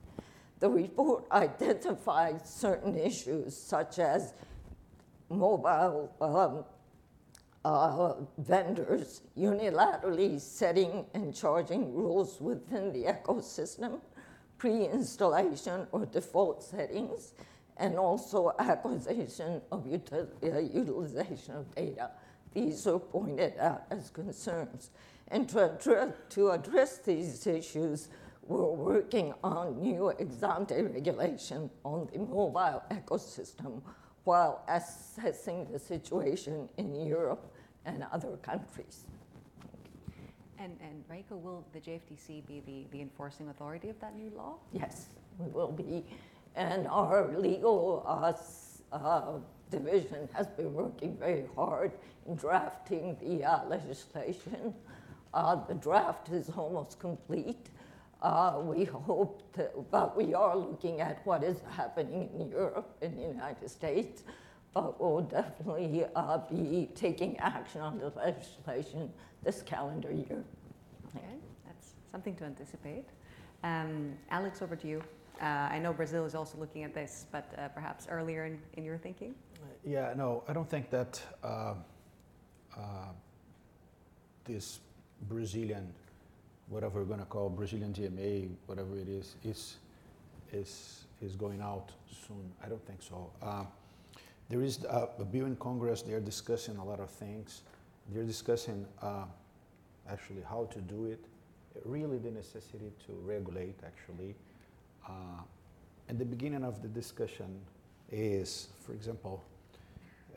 [0.60, 4.34] The report identifies certain issues such as
[5.30, 6.64] mobile um,
[7.66, 14.02] uh, vendors unilaterally setting and charging rules within the ecosystem,
[14.58, 17.34] pre-installation or default settings,
[17.78, 22.12] and also acquisition of util uh, utilization of data.
[22.54, 24.92] These are pointed out as concerns.
[25.30, 28.10] And to to address these issues,
[28.46, 33.82] we're working on new ex ante regulation on the mobile ecosystem
[34.24, 37.53] while assessing the situation in Europe
[37.86, 39.06] and other countries.
[40.60, 44.56] And, and Reiko, will the JFTC be the, the enforcing authority of that new law?
[44.72, 46.06] Yes, we will be.
[46.56, 48.34] And our legal uh,
[48.96, 51.92] uh, division has been working very hard
[52.28, 54.74] in drafting the uh, legislation.
[55.34, 57.70] Uh, the draft is almost complete.
[58.22, 63.18] Uh, we hope that, but we are looking at what is happening in Europe and
[63.18, 64.24] the United States
[64.74, 69.12] but we'll definitely uh, be taking action on the legislation
[69.44, 70.44] this calendar year.
[71.08, 71.26] Okay,
[71.66, 73.06] that's something to anticipate.
[73.64, 75.04] Um, Alex, over to you.
[75.42, 78.84] Uh, I know Brazil is also looking at this, but uh, perhaps earlier in, in
[78.84, 79.36] your thinking?
[79.86, 81.74] Yeah, no, I don't think that uh,
[82.76, 82.80] uh,
[84.46, 84.80] this
[85.28, 85.94] Brazilian,
[86.70, 89.78] whatever we're going to call Brazilian DMA, whatever it is, is,
[90.52, 91.92] is, is going out
[92.28, 92.52] soon.
[92.64, 93.30] I don't think so.
[94.44, 97.62] Uh, there is a, a, bill in Congress, they're discussing a lot of things.
[98.10, 99.26] They're discussing uh,
[100.10, 101.24] actually how to do it,
[101.86, 104.36] really the necessity to regulate actually.
[105.08, 105.42] Uh,
[106.10, 107.62] and the beginning of the discussion
[108.12, 109.44] is, for example,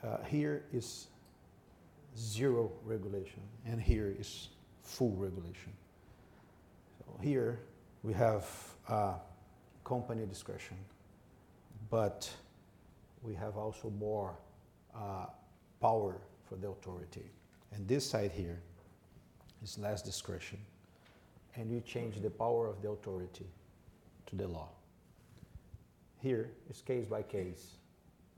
[0.04, 1.08] uh, here is
[2.16, 4.48] zero regulation and here is
[4.82, 5.72] full regulation.
[6.98, 7.60] So here
[8.02, 8.46] we have
[8.88, 9.14] uh,
[9.84, 10.76] company discretion,
[11.90, 12.30] but
[13.26, 14.38] we have also more
[14.94, 15.26] uh,
[15.80, 17.28] power for the authority.
[17.72, 18.62] And this side here
[19.62, 20.58] is less discretion.
[21.56, 23.46] And you change the power of the authority
[24.26, 24.68] to the law.
[26.22, 27.76] Here is case by case,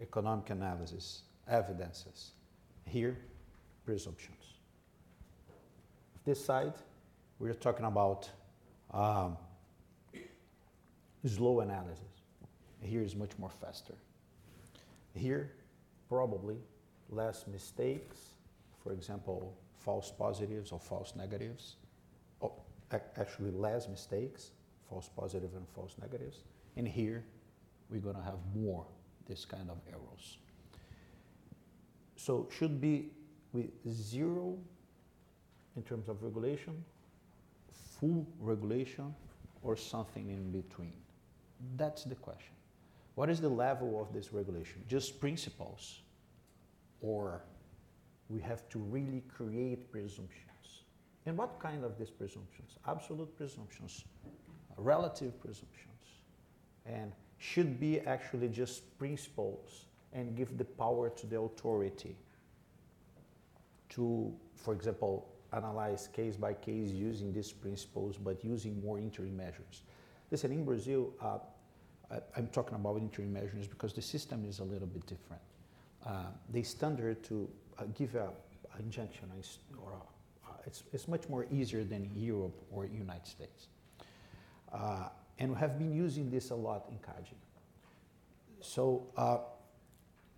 [0.01, 2.33] economic analysis, evidences.
[2.85, 3.19] Here,
[3.85, 4.55] presumptions.
[6.25, 6.75] This side,
[7.39, 8.31] we're talking about
[8.93, 9.37] um,
[11.27, 12.05] slow analysis.
[12.81, 13.95] Here is much more faster.
[15.19, 15.51] Here,
[16.09, 16.57] probably
[17.11, 18.35] less mistakes,
[18.83, 21.77] for example, false positives or false negatives,
[22.41, 22.53] oh,
[22.93, 24.53] or actually less mistakes,
[24.89, 26.45] false positive and false negatives.
[26.77, 27.25] And here,
[27.91, 28.87] we're going to have more
[29.27, 30.39] this kind of errors.
[32.17, 33.11] So should be
[33.53, 34.57] with zero
[35.77, 36.85] in terms of regulation,
[37.99, 39.15] full regulation,
[39.63, 40.93] or something in between?
[41.77, 42.58] That's the question.
[43.19, 44.85] What is the level of this regulation?
[44.87, 46.03] Just principles?
[47.01, 47.43] Or
[48.29, 50.85] we have to really create presumptions?
[51.27, 52.77] And what kind of these presumptions?
[52.87, 54.05] Absolute presumptions,
[54.77, 56.05] relative presumptions,
[56.87, 62.15] and should be actually just principles and give the power to the authority
[63.89, 69.83] to, for example, analyze case by case using these principles, but using more interim measures.
[70.31, 71.39] Listen, in Brazil, uh,
[72.11, 75.43] I, am talking about interim measures because the system is a little bit different.
[76.07, 78.31] Uh, the standard to uh, give a,
[78.75, 79.31] a injunction
[79.83, 83.69] or a, uh, it's, it's much more easier than Europe or United States.
[84.73, 87.35] Uh, and we have been using this a lot in CADE.
[88.61, 89.39] So uh,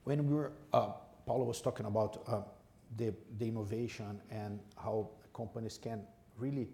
[0.04, 2.26] when we were, Paulo was talking about
[2.96, 6.02] the, the innovation and how companies can
[6.36, 6.68] really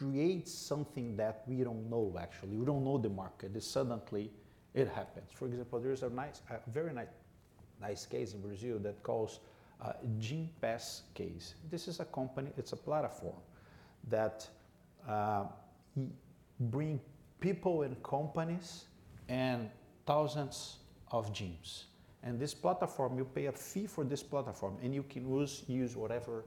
[0.00, 2.56] create something that we don't know actually.
[2.56, 3.62] We don't know the market.
[3.62, 4.30] Suddenly
[4.72, 5.30] it happens.
[5.34, 7.08] For example, there's a nice, a very nice,
[7.80, 9.40] nice case in Brazil that calls
[9.82, 11.54] uh, Gympass case.
[11.70, 13.36] This is a company, it's a platform
[14.08, 14.48] that
[15.08, 15.44] uh,
[16.58, 17.00] bring
[17.40, 18.86] people and companies
[19.28, 19.68] and
[20.06, 20.78] thousands
[21.10, 21.84] of gyms.
[22.22, 25.96] And this platform, you pay a fee for this platform and you can use, use
[25.96, 26.44] whatever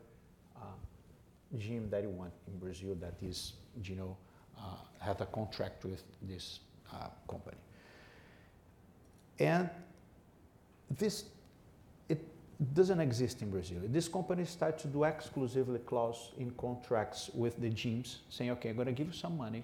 [1.58, 4.18] gym that you want in Brazil that is, you know,
[4.58, 6.60] uh, have a contract with this
[6.94, 7.58] uh, company.
[9.40, 9.70] And
[10.90, 11.26] this,
[12.08, 12.22] it
[12.74, 13.80] doesn't exist in Brazil.
[13.86, 18.76] These companies start to do exclusively clause in contracts with the gyms, saying, okay, I'm
[18.76, 19.64] going to give you some money,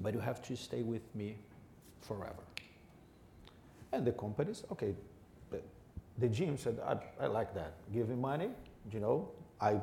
[0.00, 1.36] but you have to stay with me
[2.00, 2.42] forever.
[3.92, 4.94] And the companies, okay,
[5.50, 5.60] the,
[6.18, 7.74] the gym said, I, I like that.
[7.92, 8.48] Give me money,
[8.90, 9.28] you know,
[9.60, 9.80] I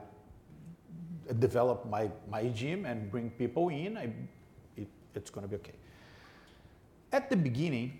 [1.33, 4.11] develop my, my gym and bring people in, I,
[4.75, 5.73] it, it's going to be okay.
[7.11, 7.99] At the beginning,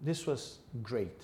[0.00, 1.22] this was great.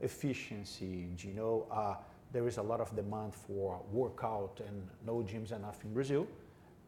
[0.00, 1.94] Efficiency, you know, uh,
[2.32, 6.26] there is a lot of demand for workout and no gyms enough in Brazil.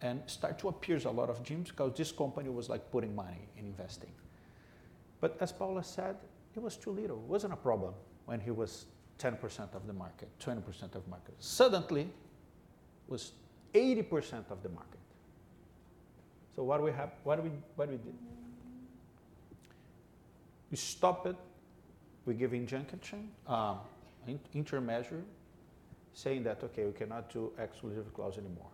[0.00, 3.48] And start to appear a lot of gyms because this company was like putting money
[3.56, 4.10] in investing.
[5.20, 6.16] But as Paula said,
[6.56, 7.18] it was too little.
[7.18, 7.94] It wasn't a problem
[8.26, 8.86] when he was
[9.18, 11.34] 10% of the market, 20% of market.
[11.38, 12.08] Suddenly,
[13.08, 13.32] was
[13.74, 14.98] 80% of the market.
[16.54, 18.14] So what do we have, what we, what we did?
[20.70, 21.36] We stop it.
[22.24, 23.78] We give injunction, um,
[24.54, 25.22] interim measure,
[26.14, 28.70] saying that okay, we cannot do exclusive clause anymore.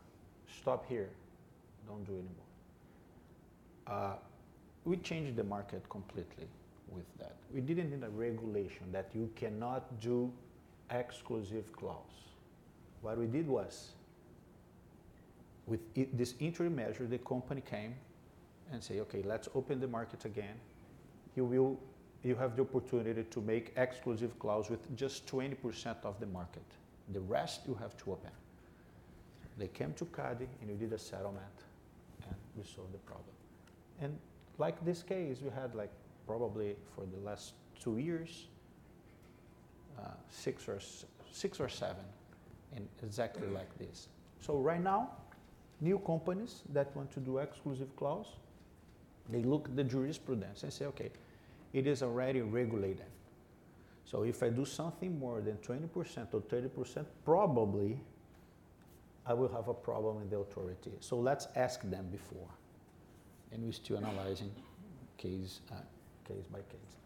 [0.60, 1.08] Stop here.
[1.86, 2.48] Don't do anymore.
[3.86, 4.16] Uh,
[4.84, 6.46] we changed the market completely
[6.90, 7.36] with that.
[7.52, 10.30] We didn't need a regulation that you cannot do
[10.90, 11.96] exclusive clause.
[13.00, 13.92] What we did was,
[15.68, 17.94] with it, this interim measure, the company came
[18.72, 20.54] and say, okay, let's open the market again.
[21.36, 21.78] You will,
[22.22, 26.64] you have the opportunity to make exclusive clause with just 20% of the market.
[27.12, 28.30] The rest you have to open.
[29.58, 31.64] They came to CADE and we did a settlement
[32.26, 33.34] and we solved the problem.
[34.00, 34.16] And
[34.58, 35.90] like this case, we had like
[36.26, 38.46] probably for the last two years,
[39.98, 40.78] uh, six or
[41.32, 42.04] six or seven,
[42.76, 44.08] and exactly like this.
[44.40, 45.10] So right now,
[45.80, 48.26] new companies that want to do exclusive clause,
[49.28, 51.10] they look at the jurisprudence and say, okay,
[51.72, 53.06] it is already regulated.
[54.04, 55.88] So if I do something more than 20%
[56.32, 58.00] or 30%, probably
[59.26, 60.92] I will have a problem with the authority.
[61.00, 62.48] So let's ask them before.
[63.52, 64.50] And we're still analyzing
[65.18, 65.74] case, uh,
[66.26, 66.96] case by case.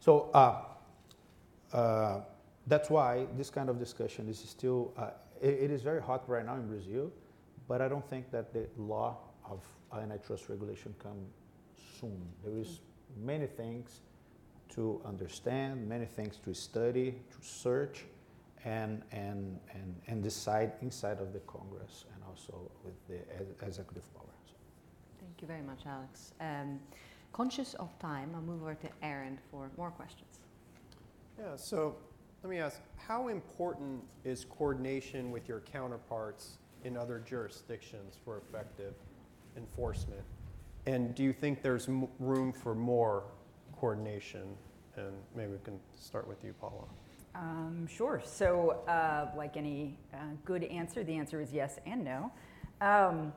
[0.00, 0.62] So uh,
[1.72, 2.20] uh,
[2.66, 5.10] that's why this kind of discussion is still, uh,
[5.42, 7.10] it, it is very hot right now in Brazil,
[7.68, 9.62] but I don't think that the law of
[9.92, 11.18] antitrust regulation come
[12.00, 12.20] soon.
[12.44, 12.80] There is
[13.16, 14.00] many things
[14.70, 18.04] to understand, many things to study, to search,
[18.64, 23.18] and, and, and, and decide inside of the Congress and also with the
[23.64, 24.24] executive power.
[25.20, 26.32] Thank you very much, Alex.
[26.40, 26.80] Um,
[27.32, 30.40] Conscious of time, I'll move over to Erin for more questions.
[31.38, 31.96] Yeah, so
[32.42, 38.94] let me ask, how important is coordination with your counterparts in other jurisdictions for effective
[39.56, 40.22] enforcement?
[40.86, 43.24] And do you think there's m- room for more
[43.78, 44.56] coordination?
[44.96, 46.84] And maybe we can start with you, Paula.
[47.34, 48.20] Um, sure.
[48.24, 52.32] So, uh, like any uh, good answer, the answer is yes and no.
[52.80, 53.32] Um,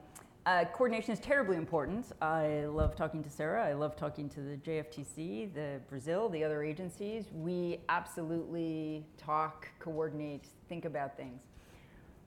[0.45, 2.07] uh, coordination is terribly important.
[2.19, 3.63] I love talking to Sarah.
[3.63, 7.25] I love talking to the JFTC, the Brazil, the other agencies.
[7.31, 11.41] We absolutely talk, coordinate, think about things.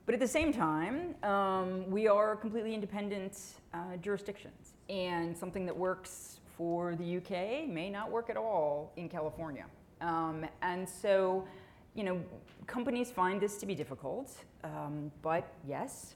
[0.05, 3.39] But at the same time, um, we are completely independent
[3.73, 4.73] uh, jurisdictions.
[4.87, 9.65] And something that works for the UK may not work at all in California.
[10.01, 11.47] Um, and so,
[11.95, 12.21] you know,
[12.67, 14.31] companies find this to be difficult.
[14.63, 16.15] Um, but yes,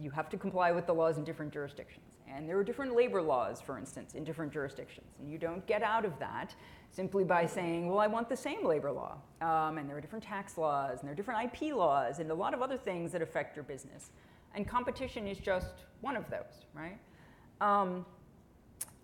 [0.00, 2.15] you have to comply with the laws in different jurisdictions.
[2.28, 5.14] And there are different labor laws, for instance, in different jurisdictions.
[5.20, 6.54] And you don't get out of that
[6.90, 9.18] simply by saying, well, I want the same labor law.
[9.40, 12.34] Um, and there are different tax laws, and there are different IP laws, and a
[12.34, 14.10] lot of other things that affect your business.
[14.54, 16.98] And competition is just one of those, right?
[17.60, 18.04] Um,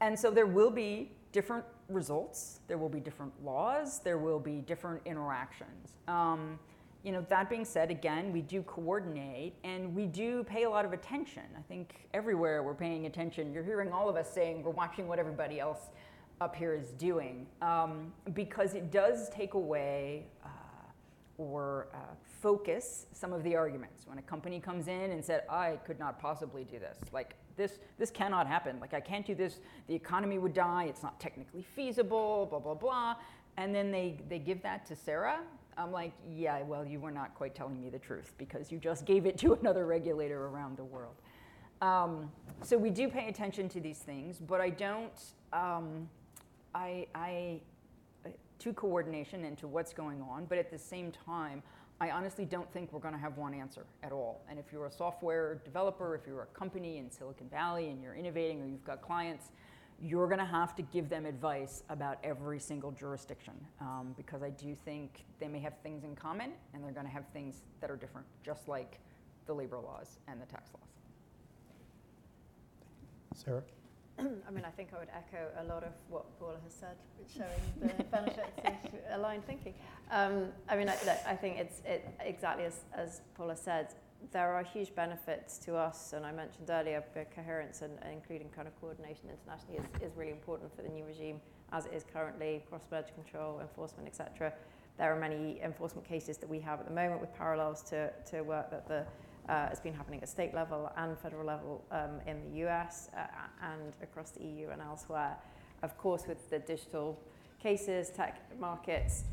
[0.01, 4.61] and so there will be different results, there will be different laws, there will be
[4.61, 5.95] different interactions.
[6.09, 6.59] Um,
[7.05, 10.85] you know, that being said, again, we do coordinate and we do pay a lot
[10.85, 11.43] of attention.
[11.59, 13.53] I think everywhere we're paying attention.
[13.53, 15.91] You're hearing all of us saying we're watching what everybody else
[16.41, 20.49] up here is doing um, because it does take away uh,
[21.39, 21.99] or uh,
[22.41, 24.07] focus some of the arguments.
[24.07, 27.81] When a company comes in and said, I could not possibly do this, like this,
[27.99, 28.79] this cannot happen.
[28.81, 32.75] Like I can't do this, the economy would die, it's not technically feasible, blah, blah,
[32.75, 33.17] blah.
[33.57, 35.41] And then they, they give that to Sarah
[35.77, 39.05] I'm like, yeah, well, you were not quite telling me the truth because you just
[39.05, 41.15] gave it to another regulator around the world.
[41.81, 42.31] Um,
[42.63, 45.21] so we do pay attention to these things, but I don't,
[45.53, 46.09] um,
[46.75, 47.61] I, I,
[48.25, 48.29] uh,
[48.61, 51.63] to coordination and to what's going on, but at the same time,
[52.01, 54.45] I honestly don't think we're going to have one answer at all.
[54.49, 58.15] And if you're a software developer, if you're a company in Silicon Valley and you're
[58.15, 59.53] innovating or you've got clients,
[60.03, 64.51] you're going to have to give them advice about every single jurisdiction um, because I
[64.51, 67.89] do think they may have things in common and they're going to have things that
[67.89, 68.99] are different, just like
[69.47, 70.89] the labor laws and the tax laws.
[73.35, 73.63] Sarah?
[74.19, 76.97] I mean, I think I would echo a lot of what Paula has said,
[77.33, 78.49] showing the benefits
[78.85, 79.75] of aligned thinking.
[80.11, 80.95] Um, I mean, I,
[81.27, 83.95] I think it's it, exactly as, as Paula said,
[84.31, 87.03] there are huge benefits to us, and I mentioned earlier,
[87.35, 91.41] coherence and including kind of coordination internationally is, is really important for the new regime
[91.73, 94.53] as it is currently, cross-border control, enforcement, etc.
[94.99, 98.43] There are many enforcement cases that we have at the moment with parallels to, to
[98.43, 99.05] work that the
[99.49, 103.25] uh, has been happening at state level and federal level um, in the US uh,
[103.63, 105.37] and across the EU and elsewhere.
[105.83, 107.19] Of course, with the digital
[107.61, 109.25] cases, tech markets,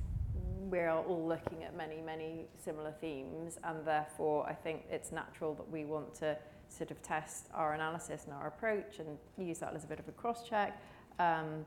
[0.59, 5.69] we're all looking at many, many similar themes, and therefore I think it's natural that
[5.69, 6.37] we want to
[6.67, 10.07] sort of test our analysis and our approach and use that as a bit of
[10.07, 10.81] a cross check.
[11.17, 11.65] Um,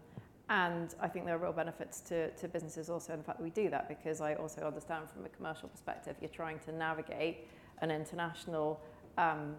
[0.48, 3.44] and I think there are real benefits to, to businesses also in the fact that
[3.44, 7.48] we do that because I also understand from a commercial perspective, you're trying to navigate
[7.80, 8.80] an international
[9.16, 9.56] um,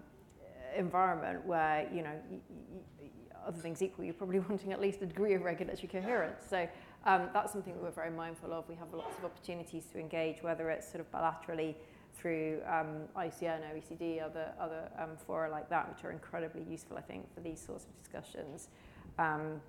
[0.77, 2.13] environment where, you know,
[3.45, 6.43] other things equal, you're probably wanting at least a degree of regulatory coherence.
[6.49, 6.67] So
[7.05, 8.67] um, that's something that we're very mindful of.
[8.69, 11.75] We have lots of opportunities to engage, whether it's sort of bilaterally
[12.13, 17.01] through um, ICN, OECD, other, other um, fora like that, which are incredibly useful, I
[17.01, 18.69] think, for these sorts of discussions.
[19.17, 19.61] Um,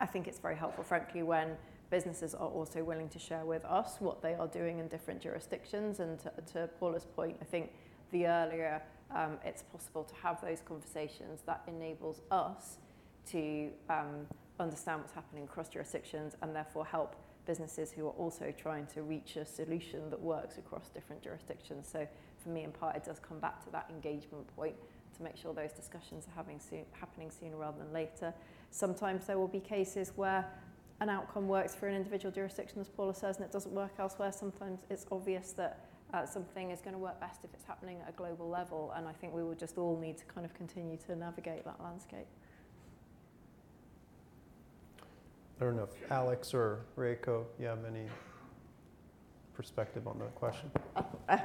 [0.00, 1.56] I think it's very helpful, frankly, when
[1.90, 6.00] businesses are also willing to share with us what they are doing in different jurisdictions.
[6.00, 7.72] And to, to Paula's point, I think
[8.10, 8.82] the earlier
[9.14, 12.78] um, it's possible to have those conversations, that enables us
[13.30, 14.26] to um,
[14.60, 19.36] understand what's happening across jurisdictions and therefore help businesses who are also trying to reach
[19.36, 21.88] a solution that works across different jurisdictions.
[21.90, 22.06] So
[22.42, 24.76] for me in part it does come back to that engagement point
[25.16, 28.32] to make sure those discussions are having soon, happening sooner rather than later.
[28.70, 30.46] Sometimes there will be cases where
[31.00, 34.32] an outcome works for an individual jurisdiction, as Paula says, and it doesn't work elsewhere.
[34.32, 38.08] Sometimes it's obvious that uh, something is going to work best if it's happening at
[38.08, 40.96] a global level, and I think we will just all need to kind of continue
[41.06, 42.26] to navigate that landscape.
[45.60, 48.06] I don't know if Alex or Reiko, you have any
[49.54, 50.70] perspective on the question?
[50.96, 51.38] Uh,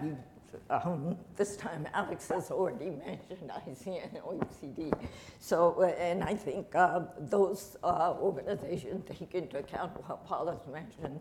[0.71, 4.91] um, this time Alex has already mentioned ICN and OECD.
[5.39, 10.65] So, uh, and I think uh, those uh, organizations take into account what Paul has
[10.71, 11.19] mentioned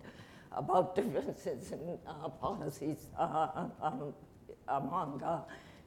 [0.52, 4.14] about differences in uh, policies uh, um,
[4.68, 5.22] among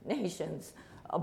[0.06, 0.74] nations.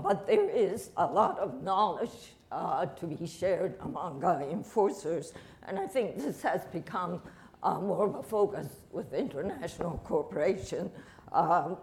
[0.03, 5.33] but there is a lot of knowledge to be shared among enforcers
[5.67, 7.21] and I think this has become
[7.61, 10.89] uh, more of a focus with international cooperation.
[11.31, 11.77] Um,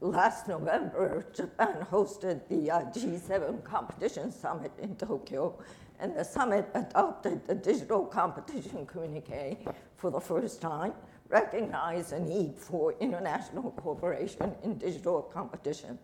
[0.00, 5.58] last November, Japan hosted the uh, G7 Competition Summit in Tokyo,
[5.98, 10.92] and the summit adopted the digital competition communique for the first time,
[11.28, 15.98] recognized a need for international cooperation in digital competition.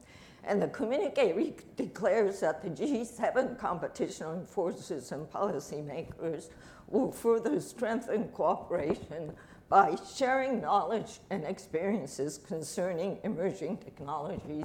[0.49, 6.49] And the communique declares that the G7 competition enforcers and policymakers
[6.89, 9.35] will further strengthen cooperation
[9.69, 14.65] by sharing knowledge and experiences concerning emerging technologies,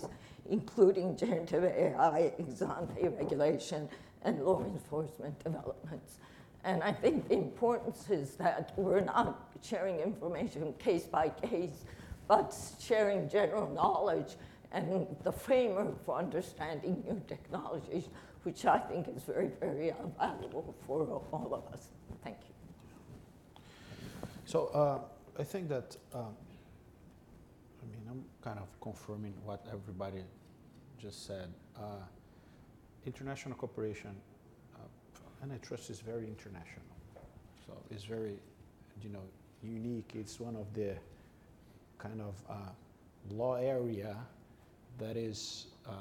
[0.50, 3.90] including generative AI, ex ante regulation,
[4.22, 6.20] and law enforcement developments.
[6.64, 11.84] And I think the importance is that we're not sharing information case by case,
[12.30, 14.38] but sharing general knowledge
[14.74, 18.10] and the framework for understanding new technologies,
[18.42, 21.90] which I think is very, very valuable for all of us.
[22.24, 23.62] Thank you.
[24.46, 25.00] So uh,
[25.40, 30.24] I think that, uh, I mean, I'm kind of confirming what everybody
[30.98, 31.54] just said.
[31.78, 32.06] Uh,
[33.06, 34.16] international cooperation,
[34.76, 36.86] uh, antitrust is very international.
[37.66, 38.40] So it's very,
[39.02, 39.24] you know,
[39.62, 40.12] unique.
[40.16, 40.96] It's one of the
[41.98, 42.56] kind of uh,
[43.32, 44.18] law area
[45.00, 45.92] that is uh,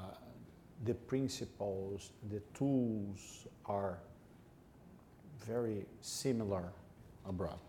[0.85, 3.97] the principles, the tools are
[5.45, 6.71] very similar
[7.27, 7.59] abroad.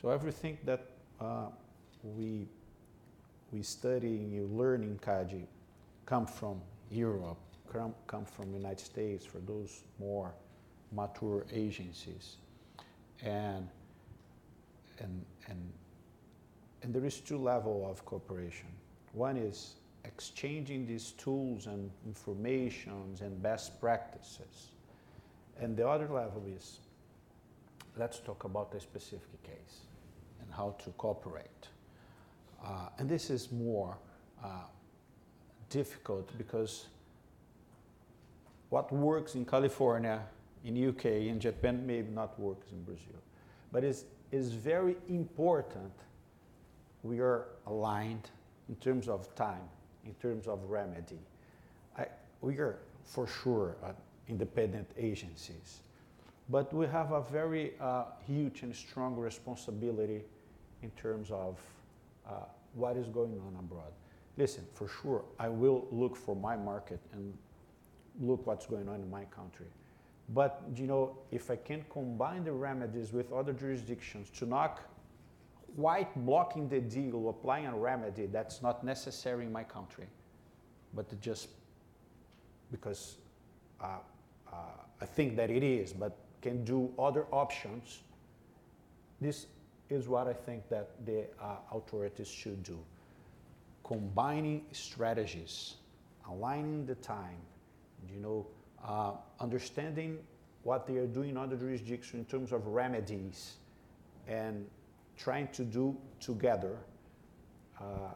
[0.00, 0.86] So everything that
[1.20, 1.46] uh,
[2.02, 2.46] we
[3.52, 5.46] we study, you learn in CADE
[6.06, 6.60] come from
[6.90, 7.38] Europe,
[7.72, 10.34] come, come from United States for those more
[10.90, 12.36] mature agencies,
[13.22, 13.68] and
[14.98, 15.72] and and
[16.82, 18.66] and there is two level of cooperation.
[19.12, 24.70] One is exchanging these tools and informations and best practices
[25.60, 26.80] and the other level is
[27.96, 29.82] let's talk about a specific case
[30.42, 31.68] and how to cooperate.
[32.64, 33.96] Uh, and this is more
[34.42, 34.48] uh,
[35.70, 36.86] difficult because
[38.70, 40.20] what works in California
[40.64, 43.20] in UK, in Japan, may not work in Brazil.
[43.70, 45.92] But it's, it's very important
[47.02, 48.30] we are aligned
[48.68, 49.68] in terms of time,
[50.06, 51.18] in terms of remedy.
[51.98, 52.06] I,
[52.40, 53.92] we are for sure uh,
[54.28, 55.80] independent agencies,
[56.48, 60.22] but we have a very uh, huge and strong responsibility
[60.82, 61.58] in terms of
[62.28, 62.32] uh,
[62.74, 63.92] what is going on abroad.
[64.36, 67.32] Listen, for sure, I will look for my market and
[68.20, 69.66] look what's going on in my country.
[70.30, 74.80] But you know, if I can combine the remedies with other jurisdictions to knock
[75.76, 80.06] white blocking the deal, applying a remedy that's not necessary in my country,
[80.94, 81.48] but just
[82.70, 83.16] because
[83.80, 83.98] uh,
[84.52, 84.56] uh,
[85.00, 88.02] I think that it is, but can do other options.
[89.20, 89.46] This
[89.88, 92.78] is what I think that the uh, authorities should do.
[93.82, 95.74] Combining strategies,
[96.28, 97.40] aligning the time,
[98.12, 98.46] you know,
[98.86, 100.18] uh, understanding
[100.62, 103.54] what they are doing in other jurisdictions in terms of remedies
[104.26, 104.66] and
[105.16, 106.76] trying to do together,
[107.80, 108.14] uh,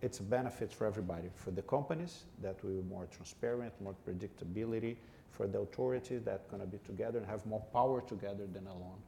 [0.00, 1.28] it's a benefit for everybody.
[1.34, 4.96] For the companies, that will be more transparent, more predictability.
[5.30, 8.98] For the authorities, that going to be together and have more power together than alone,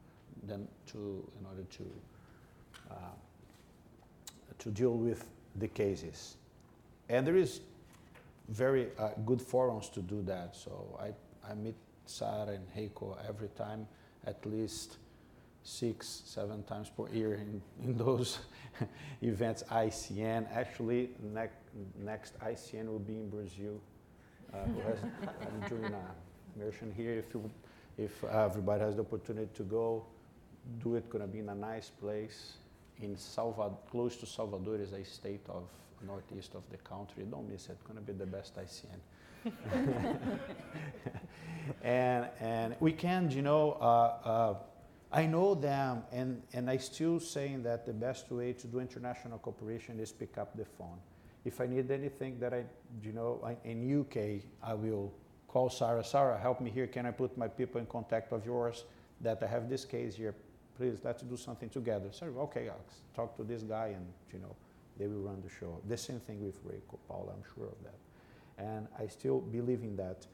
[0.47, 1.83] than to in order to
[2.89, 2.95] uh,
[4.57, 5.27] to deal with
[5.57, 6.37] the cases.
[7.09, 7.61] And there is
[8.49, 10.55] very uh, good forums to do that.
[10.55, 11.13] So I,
[11.49, 11.75] I meet
[12.05, 13.87] Sarah and Reiko every time,
[14.25, 14.97] at least
[15.65, 18.39] six, seven times per year in, in those
[19.21, 19.63] events.
[19.71, 21.49] ICN, actually, ne-
[21.97, 23.81] next ICN will be in Brazil.
[24.53, 24.99] Uh, has,
[25.41, 26.01] I'm doing a
[26.55, 27.13] immersion here.
[27.13, 27.51] If, you,
[27.97, 30.05] if everybody has the opportunity to go,
[30.81, 31.09] do it.
[31.09, 32.53] Gonna be in a nice place
[33.01, 35.63] in Salvador, close to Salvador is a state of
[36.05, 37.23] northeast of the country.
[37.29, 37.77] Don't miss it.
[37.87, 38.99] Gonna be the best ICN.
[41.83, 43.77] and and we can, you know.
[43.81, 44.55] Uh, uh,
[45.15, 49.37] I know them, and, and I still saying that the best way to do international
[49.37, 50.99] cooperation is pick up the phone.
[51.45, 52.65] If I need anything that I,
[53.01, 55.13] you know, I, in UK, I will
[55.47, 56.03] call Sarah.
[56.03, 56.85] Sarah, help me here.
[56.85, 58.83] Can I put my people in contact of yours
[59.21, 60.35] that I have this case here?
[60.77, 62.09] Please, let's do something together.
[62.11, 62.83] Sorry, okay, I'll
[63.15, 64.53] talk to this guy, and you know,
[64.97, 65.79] they will run the show.
[65.87, 67.31] The same thing with Reiko, Paula.
[67.31, 67.95] I'm sure of that.
[68.57, 70.25] And I still believe in that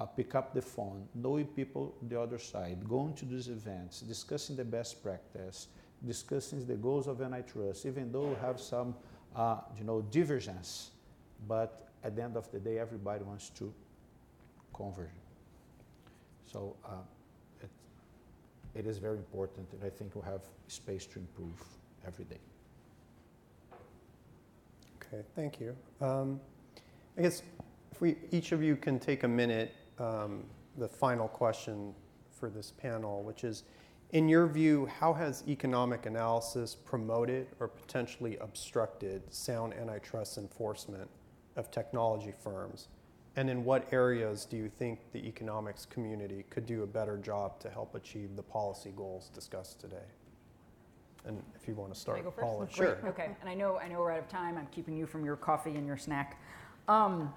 [0.00, 4.56] uh, pick up the phone, knowing people the other side, going to these events, discussing
[4.56, 5.68] the best practice,
[6.06, 8.94] discussing the goals of antitrust, even though we have some,
[9.36, 10.92] uh, you know, divergence,
[11.46, 13.72] but at the end of the day, everybody wants to
[14.72, 15.08] converge.
[16.50, 16.92] So uh,
[17.62, 17.70] it,
[18.74, 21.62] it is very important, and I think we have space to improve
[22.06, 22.40] every day.
[24.96, 25.76] Okay, thank you.
[26.00, 26.40] Um,
[27.18, 27.42] I guess
[27.92, 30.44] if we each of you can take a minute um,
[30.78, 31.94] the final question
[32.32, 33.64] for this panel, which is,
[34.12, 41.08] in your view, how has economic analysis promoted or potentially obstructed sound antitrust enforcement
[41.56, 42.88] of technology firms?
[43.36, 47.60] And in what areas do you think the economics community could do a better job
[47.60, 50.08] to help achieve the policy goals discussed today?
[51.24, 52.40] And if you want to start, Can I go?
[52.40, 52.74] Paula, Great.
[52.74, 52.98] sure.
[53.08, 54.56] Okay, and I know I know we're out of time.
[54.56, 56.40] I'm keeping you from your coffee and your snack.
[56.88, 57.32] Um,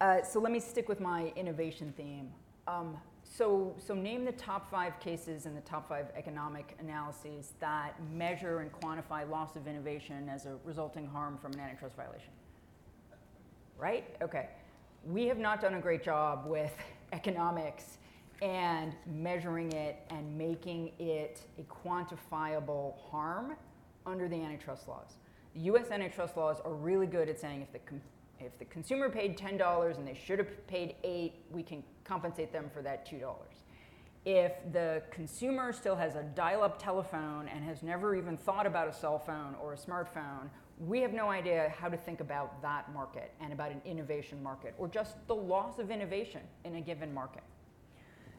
[0.00, 2.30] uh, so let me stick with my innovation theme.
[2.66, 7.94] Um, so, so name the top five cases and the top five economic analyses that
[8.12, 12.30] measure and quantify loss of innovation as a resulting harm from an antitrust violation.
[13.76, 14.16] Right?
[14.22, 14.48] Okay.
[15.04, 16.72] We have not done a great job with
[17.12, 17.98] economics
[18.42, 23.56] and measuring it and making it a quantifiable harm
[24.06, 25.14] under the antitrust laws.
[25.54, 27.80] The US antitrust laws are really good at saying if the
[28.40, 32.70] if the consumer paid $10 and they should have paid 8, we can compensate them
[32.72, 33.20] for that $2.
[34.24, 38.92] If the consumer still has a dial-up telephone and has never even thought about a
[38.92, 43.32] cell phone or a smartphone, we have no idea how to think about that market
[43.40, 47.42] and about an innovation market or just the loss of innovation in a given market.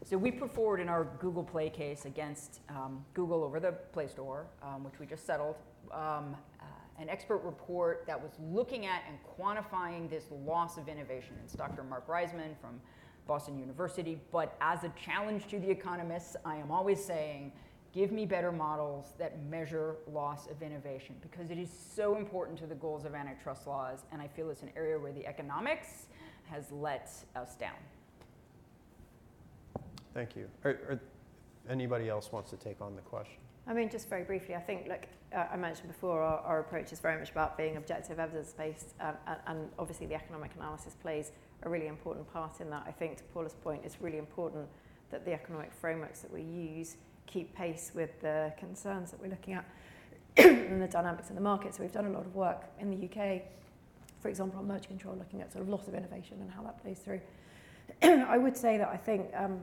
[0.05, 4.07] So we put forward in our Google Play case against um, Google over the Play
[4.07, 5.55] Store, um, which we just settled,
[5.91, 6.35] um,
[6.99, 11.35] an expert report that was looking at and quantifying this loss of innovation.
[11.43, 11.83] It's Dr.
[11.83, 12.79] Marc Rysman from
[13.25, 14.19] Boston University.
[14.31, 17.53] But as a challenge to the economists, I am always saying,
[17.93, 22.67] give me better models that measure loss of innovation because it is so important to
[22.67, 24.03] the goals of antitrust laws.
[24.11, 26.07] And I feel it's an area where the economics
[26.49, 27.77] has let us down.
[30.13, 30.49] Thank you.
[31.69, 33.37] Anybody else wants to take on the question?
[33.69, 36.91] I mean, just very briefly, I think, look, uh, I mentioned before, our, our, approach
[36.91, 41.31] is very much about being objective, evidence-based, um, and, and, obviously the economic analysis plays
[41.61, 42.83] a really important part in that.
[42.87, 44.67] I think, to Paula's point, it's really important
[45.11, 46.97] that the economic frameworks that we use
[47.27, 49.65] keep pace with the concerns that we're looking at
[50.37, 51.75] and the dynamics in the market.
[51.75, 53.43] So we've done a lot of work in the UK,
[54.19, 56.81] for example, on merger control, looking at sort of loss of innovation and how that
[56.81, 57.21] plays through.
[58.01, 59.59] I would say that I think um,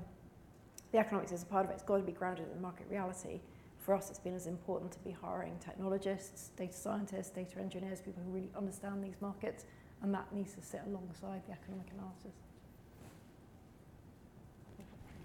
[0.93, 1.75] the economics is a part of it.
[1.75, 3.41] It's got to be grounded in market reality.
[3.87, 8.21] For us, it's been as important to be hiring technologists, data scientists, data engineers, people
[8.25, 9.65] who really understand these markets,
[10.03, 12.35] and that needs to sit alongside the economic analysis.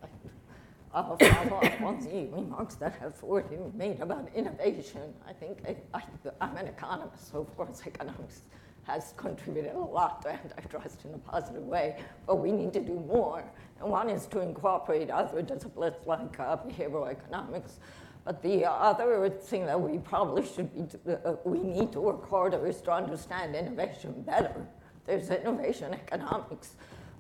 [0.94, 5.12] I'll follow up on the remarks that have already been made about innovation.
[5.28, 5.58] I think
[5.96, 6.04] I,
[6.40, 8.44] am an economist, so of course economics
[8.84, 12.94] has contributed a lot to antitrust in a positive way, but we need to do
[13.08, 13.44] more.
[13.80, 17.80] And one is to incorporate other disciplines like uh, behavioral economics.
[18.24, 22.66] But the other thing that we probably should be, uh, we need to work harder
[22.68, 24.68] is to understand innovation better.
[25.06, 26.76] There's innovation economics,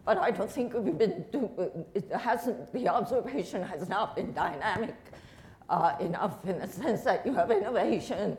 [0.05, 1.49] but I don't think we've been, do,
[1.95, 4.95] it hasn't, the observation has not been dynamic
[5.69, 8.37] uh, enough in the sense that you have innovation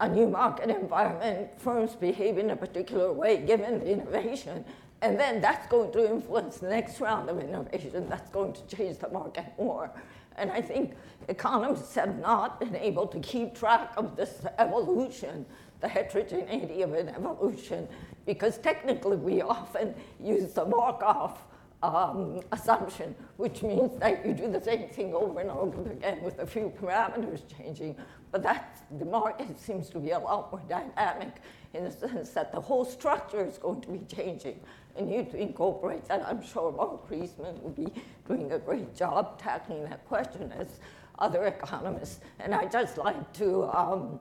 [0.00, 4.64] a new market environment, firms behave in a particular way given the innovation,
[5.02, 8.08] and then that's going to influence the next round of innovation.
[8.08, 9.90] That's going to change the market more.
[10.36, 10.94] And I think
[11.28, 15.46] economists have not been able to keep track of this evolution,
[15.80, 17.88] the heterogeneity of an evolution,
[18.26, 21.38] because technically we often use the Markov
[21.84, 26.38] um, assumption, which means that you do the same thing over and over again with
[26.38, 27.96] a few parameters changing.
[28.30, 31.36] But that the market seems to be a lot more dynamic
[31.74, 34.58] in the sense that the whole structure is going to be changing.
[34.96, 36.26] And you to incorporate that.
[36.26, 37.92] I'm sure Marc Rysman will be
[38.26, 40.78] doing a great job tackling that question as
[41.18, 42.20] other economists.
[42.38, 44.20] And I just like to, um,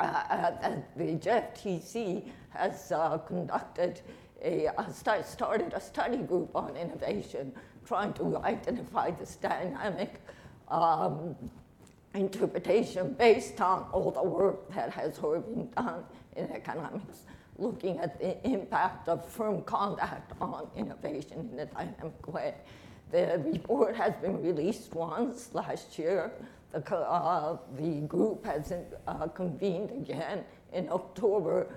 [0.00, 4.00] uh, uh, the JFTC has uh, conducted
[4.44, 7.52] a, started a study group on innovation,
[7.86, 10.20] trying to identify this dynamic
[10.68, 11.34] um,
[12.14, 16.04] interpretation based on all the work that has already been done
[16.36, 17.22] in economics,
[17.58, 22.54] looking at the impact of firm conduct on innovation in a dynamic way.
[23.10, 26.32] The report has been released once last year.
[26.72, 28.72] The, uh, the group has
[29.06, 31.68] uh, convened again in October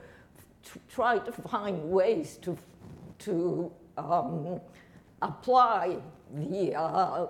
[0.68, 2.58] to try to find ways to,
[3.20, 4.60] to um,
[5.22, 5.98] apply
[6.34, 7.28] the uh,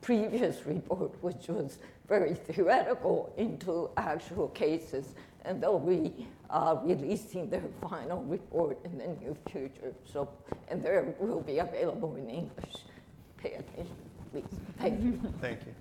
[0.00, 1.78] previous report, which was
[2.08, 5.14] very theoretical, into actual cases.
[5.44, 9.92] And they'll be uh, releasing their final report in the near future.
[10.04, 10.28] So,
[10.68, 12.74] and there will be available in English.
[13.38, 13.96] Pay attention,
[14.30, 14.44] please.
[14.78, 15.20] Thank you.
[15.40, 15.74] Thank you.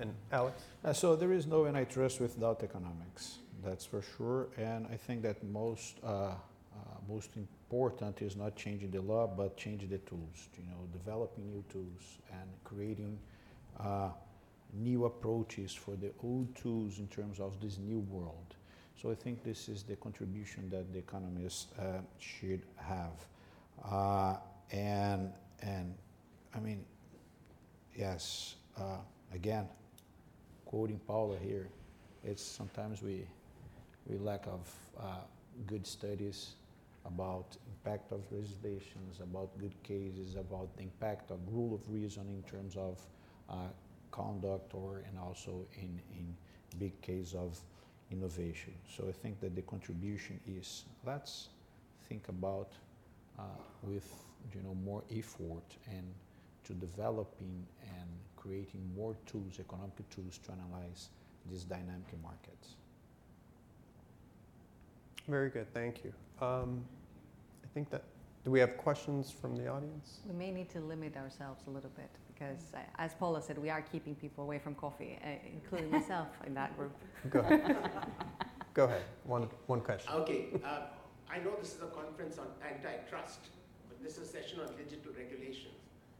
[0.00, 0.62] And Alex?
[0.84, 4.48] Uh, so there is no antitrust without economics that's for sure.
[4.56, 6.34] And I think that most uh, uh,
[7.08, 10.48] most important is not changing the law, but changing the tools.
[10.56, 13.18] You know, developing new tools and creating
[13.80, 14.10] uh,
[14.72, 18.54] new approaches for the old tools in terms of this new world.
[19.00, 23.26] So I think this is the contribution that the economists uh, should have.
[23.84, 24.36] Uh,
[24.70, 25.94] and and
[26.54, 26.84] I mean,
[27.96, 28.98] yes, uh,
[29.34, 29.68] again,
[30.64, 31.68] quoting Paula here,
[32.24, 33.26] it's sometimes we
[34.08, 35.04] we lack of uh,
[35.66, 36.54] good studies
[37.06, 42.42] about impact of legislations, about good cases, about the impact of rule of reason in
[42.50, 43.00] terms of
[43.48, 43.54] uh,
[44.10, 46.34] conduct or and also in, in
[46.78, 47.58] big case of
[48.10, 48.72] innovation.
[48.96, 51.48] So I think that the contribution is let's
[52.08, 52.72] think about
[53.38, 53.42] uh,
[53.82, 54.08] with
[54.54, 56.06] you know more effort and
[56.64, 61.10] to developing and creating more tools, economic tools to analyze
[61.48, 62.74] these dynamic markets.
[65.28, 66.12] Very good, thank you.
[66.40, 66.84] Um,
[67.64, 68.04] I think that,
[68.44, 70.20] do we have questions from the audience?
[70.26, 73.70] We may need to limit ourselves a little bit because, uh, as Paula said, we
[73.70, 76.92] are keeping people away from coffee, uh, including myself in that group.
[77.30, 77.76] Go ahead.
[78.74, 80.12] Go ahead, one, one question.
[80.12, 80.92] Okay, uh,
[81.28, 83.40] I know this is a conference on antitrust,
[83.88, 85.74] but this is a session on digital regulations.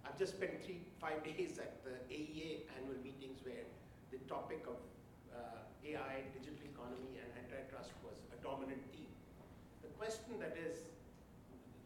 [0.04, 3.62] I've just spent three, five days at the AEA annual meetings where
[4.10, 4.80] the topic of
[5.30, 9.10] uh, AI, digital economy, and antitrust was a dominant theme.
[9.82, 10.86] The question that is,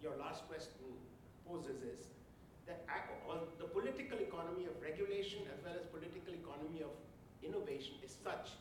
[0.04, 0.92] your last question
[1.48, 2.12] poses is,
[2.68, 2.84] that
[3.58, 6.92] the political economy of regulation as well as political economy of
[7.42, 8.52] innovation is such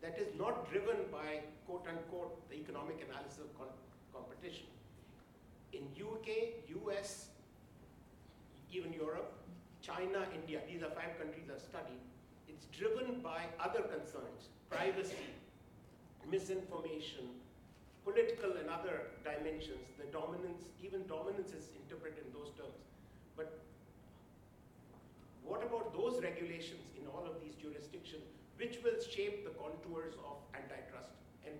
[0.00, 3.50] that is not driven by quote unquote the economic analysis of
[4.14, 4.66] competition.
[5.72, 7.28] In UK, US,
[8.72, 9.34] even Europe,
[9.82, 12.00] China, India, these are five countries I've studied,
[12.48, 15.28] it's driven by other concerns, privacy,
[16.30, 17.28] misinformation,
[18.08, 22.80] political and other dimensions, the dominance, even dominance is interpreted in those terms.
[23.36, 23.60] But
[25.44, 28.24] what about those regulations in all of these jurisdictions,
[28.56, 31.12] which will shape the contours of antitrust
[31.44, 31.52] and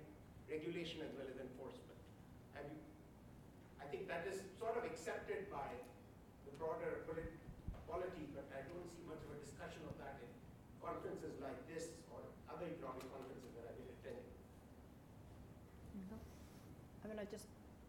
[0.49, 2.01] regulation as well as enforcement.
[2.57, 2.81] Have you,
[3.79, 5.69] I think that is sort of accepted by
[6.49, 7.05] the broader
[7.85, 10.29] polity, but I don't see much of a discussion of that in
[10.81, 14.29] conferences like this or other economic conferences that I've been attending.
[17.09, 17.49] I mean, I just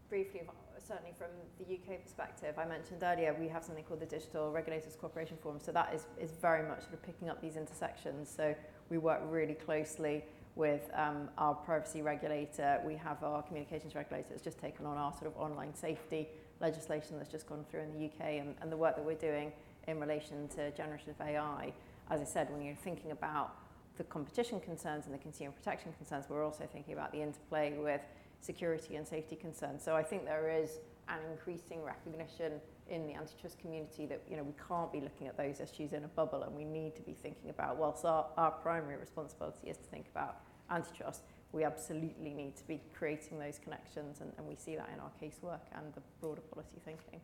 [0.10, 0.42] briefly,
[0.86, 1.28] certainly from
[1.60, 5.60] the UK perspective, I mentioned earlier we have something called the Digital Regulators Cooperation Forum.
[5.62, 8.34] So that is, is very much sort of picking up these intersections.
[8.36, 8.56] So
[8.90, 10.24] we work really closely
[10.56, 12.82] with um, our privacy regulator.
[12.84, 16.28] We have our communications regulator that's just taken on our sort of online safety
[16.60, 19.52] legislation that's just gone through in the UK and, and the work that we're doing
[19.88, 21.72] in relation to generative AI.
[22.10, 23.56] As I said, when you're thinking about
[23.98, 28.02] the competition concerns and the consumer protection concerns, we're also thinking about the interplay with
[28.42, 29.84] security and safety concerns.
[29.84, 32.54] So I think there is an increasing recognition
[32.90, 36.04] in the antitrust community that you know we can't be looking at those issues in
[36.04, 39.78] a bubble and we need to be thinking about whilst our, our primary responsibility is
[39.78, 40.38] to think about
[40.72, 45.00] antitrust we absolutely need to be creating those connections and, and we see that in
[45.00, 47.20] our casework and the broader policy thinking.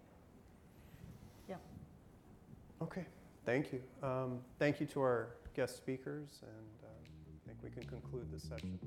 [1.47, 1.57] Yeah.
[2.82, 3.05] Okay.
[3.45, 3.82] Thank you.
[4.01, 8.43] Um, thank you to our guest speakers and uh, i think we can conclude this
[8.43, 8.78] session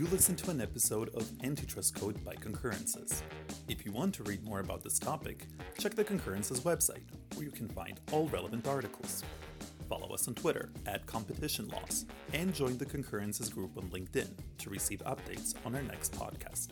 [0.00, 3.22] You listened to an episode of Antitrust Code by Concurrences.
[3.68, 5.44] If you want to read more about this topic,
[5.78, 7.02] check the Concurrences website,
[7.34, 9.22] where you can find all relevant articles.
[9.90, 14.70] Follow us on Twitter at Competition Laws and join the Concurrences group on LinkedIn to
[14.70, 16.68] receive updates on our next podcast.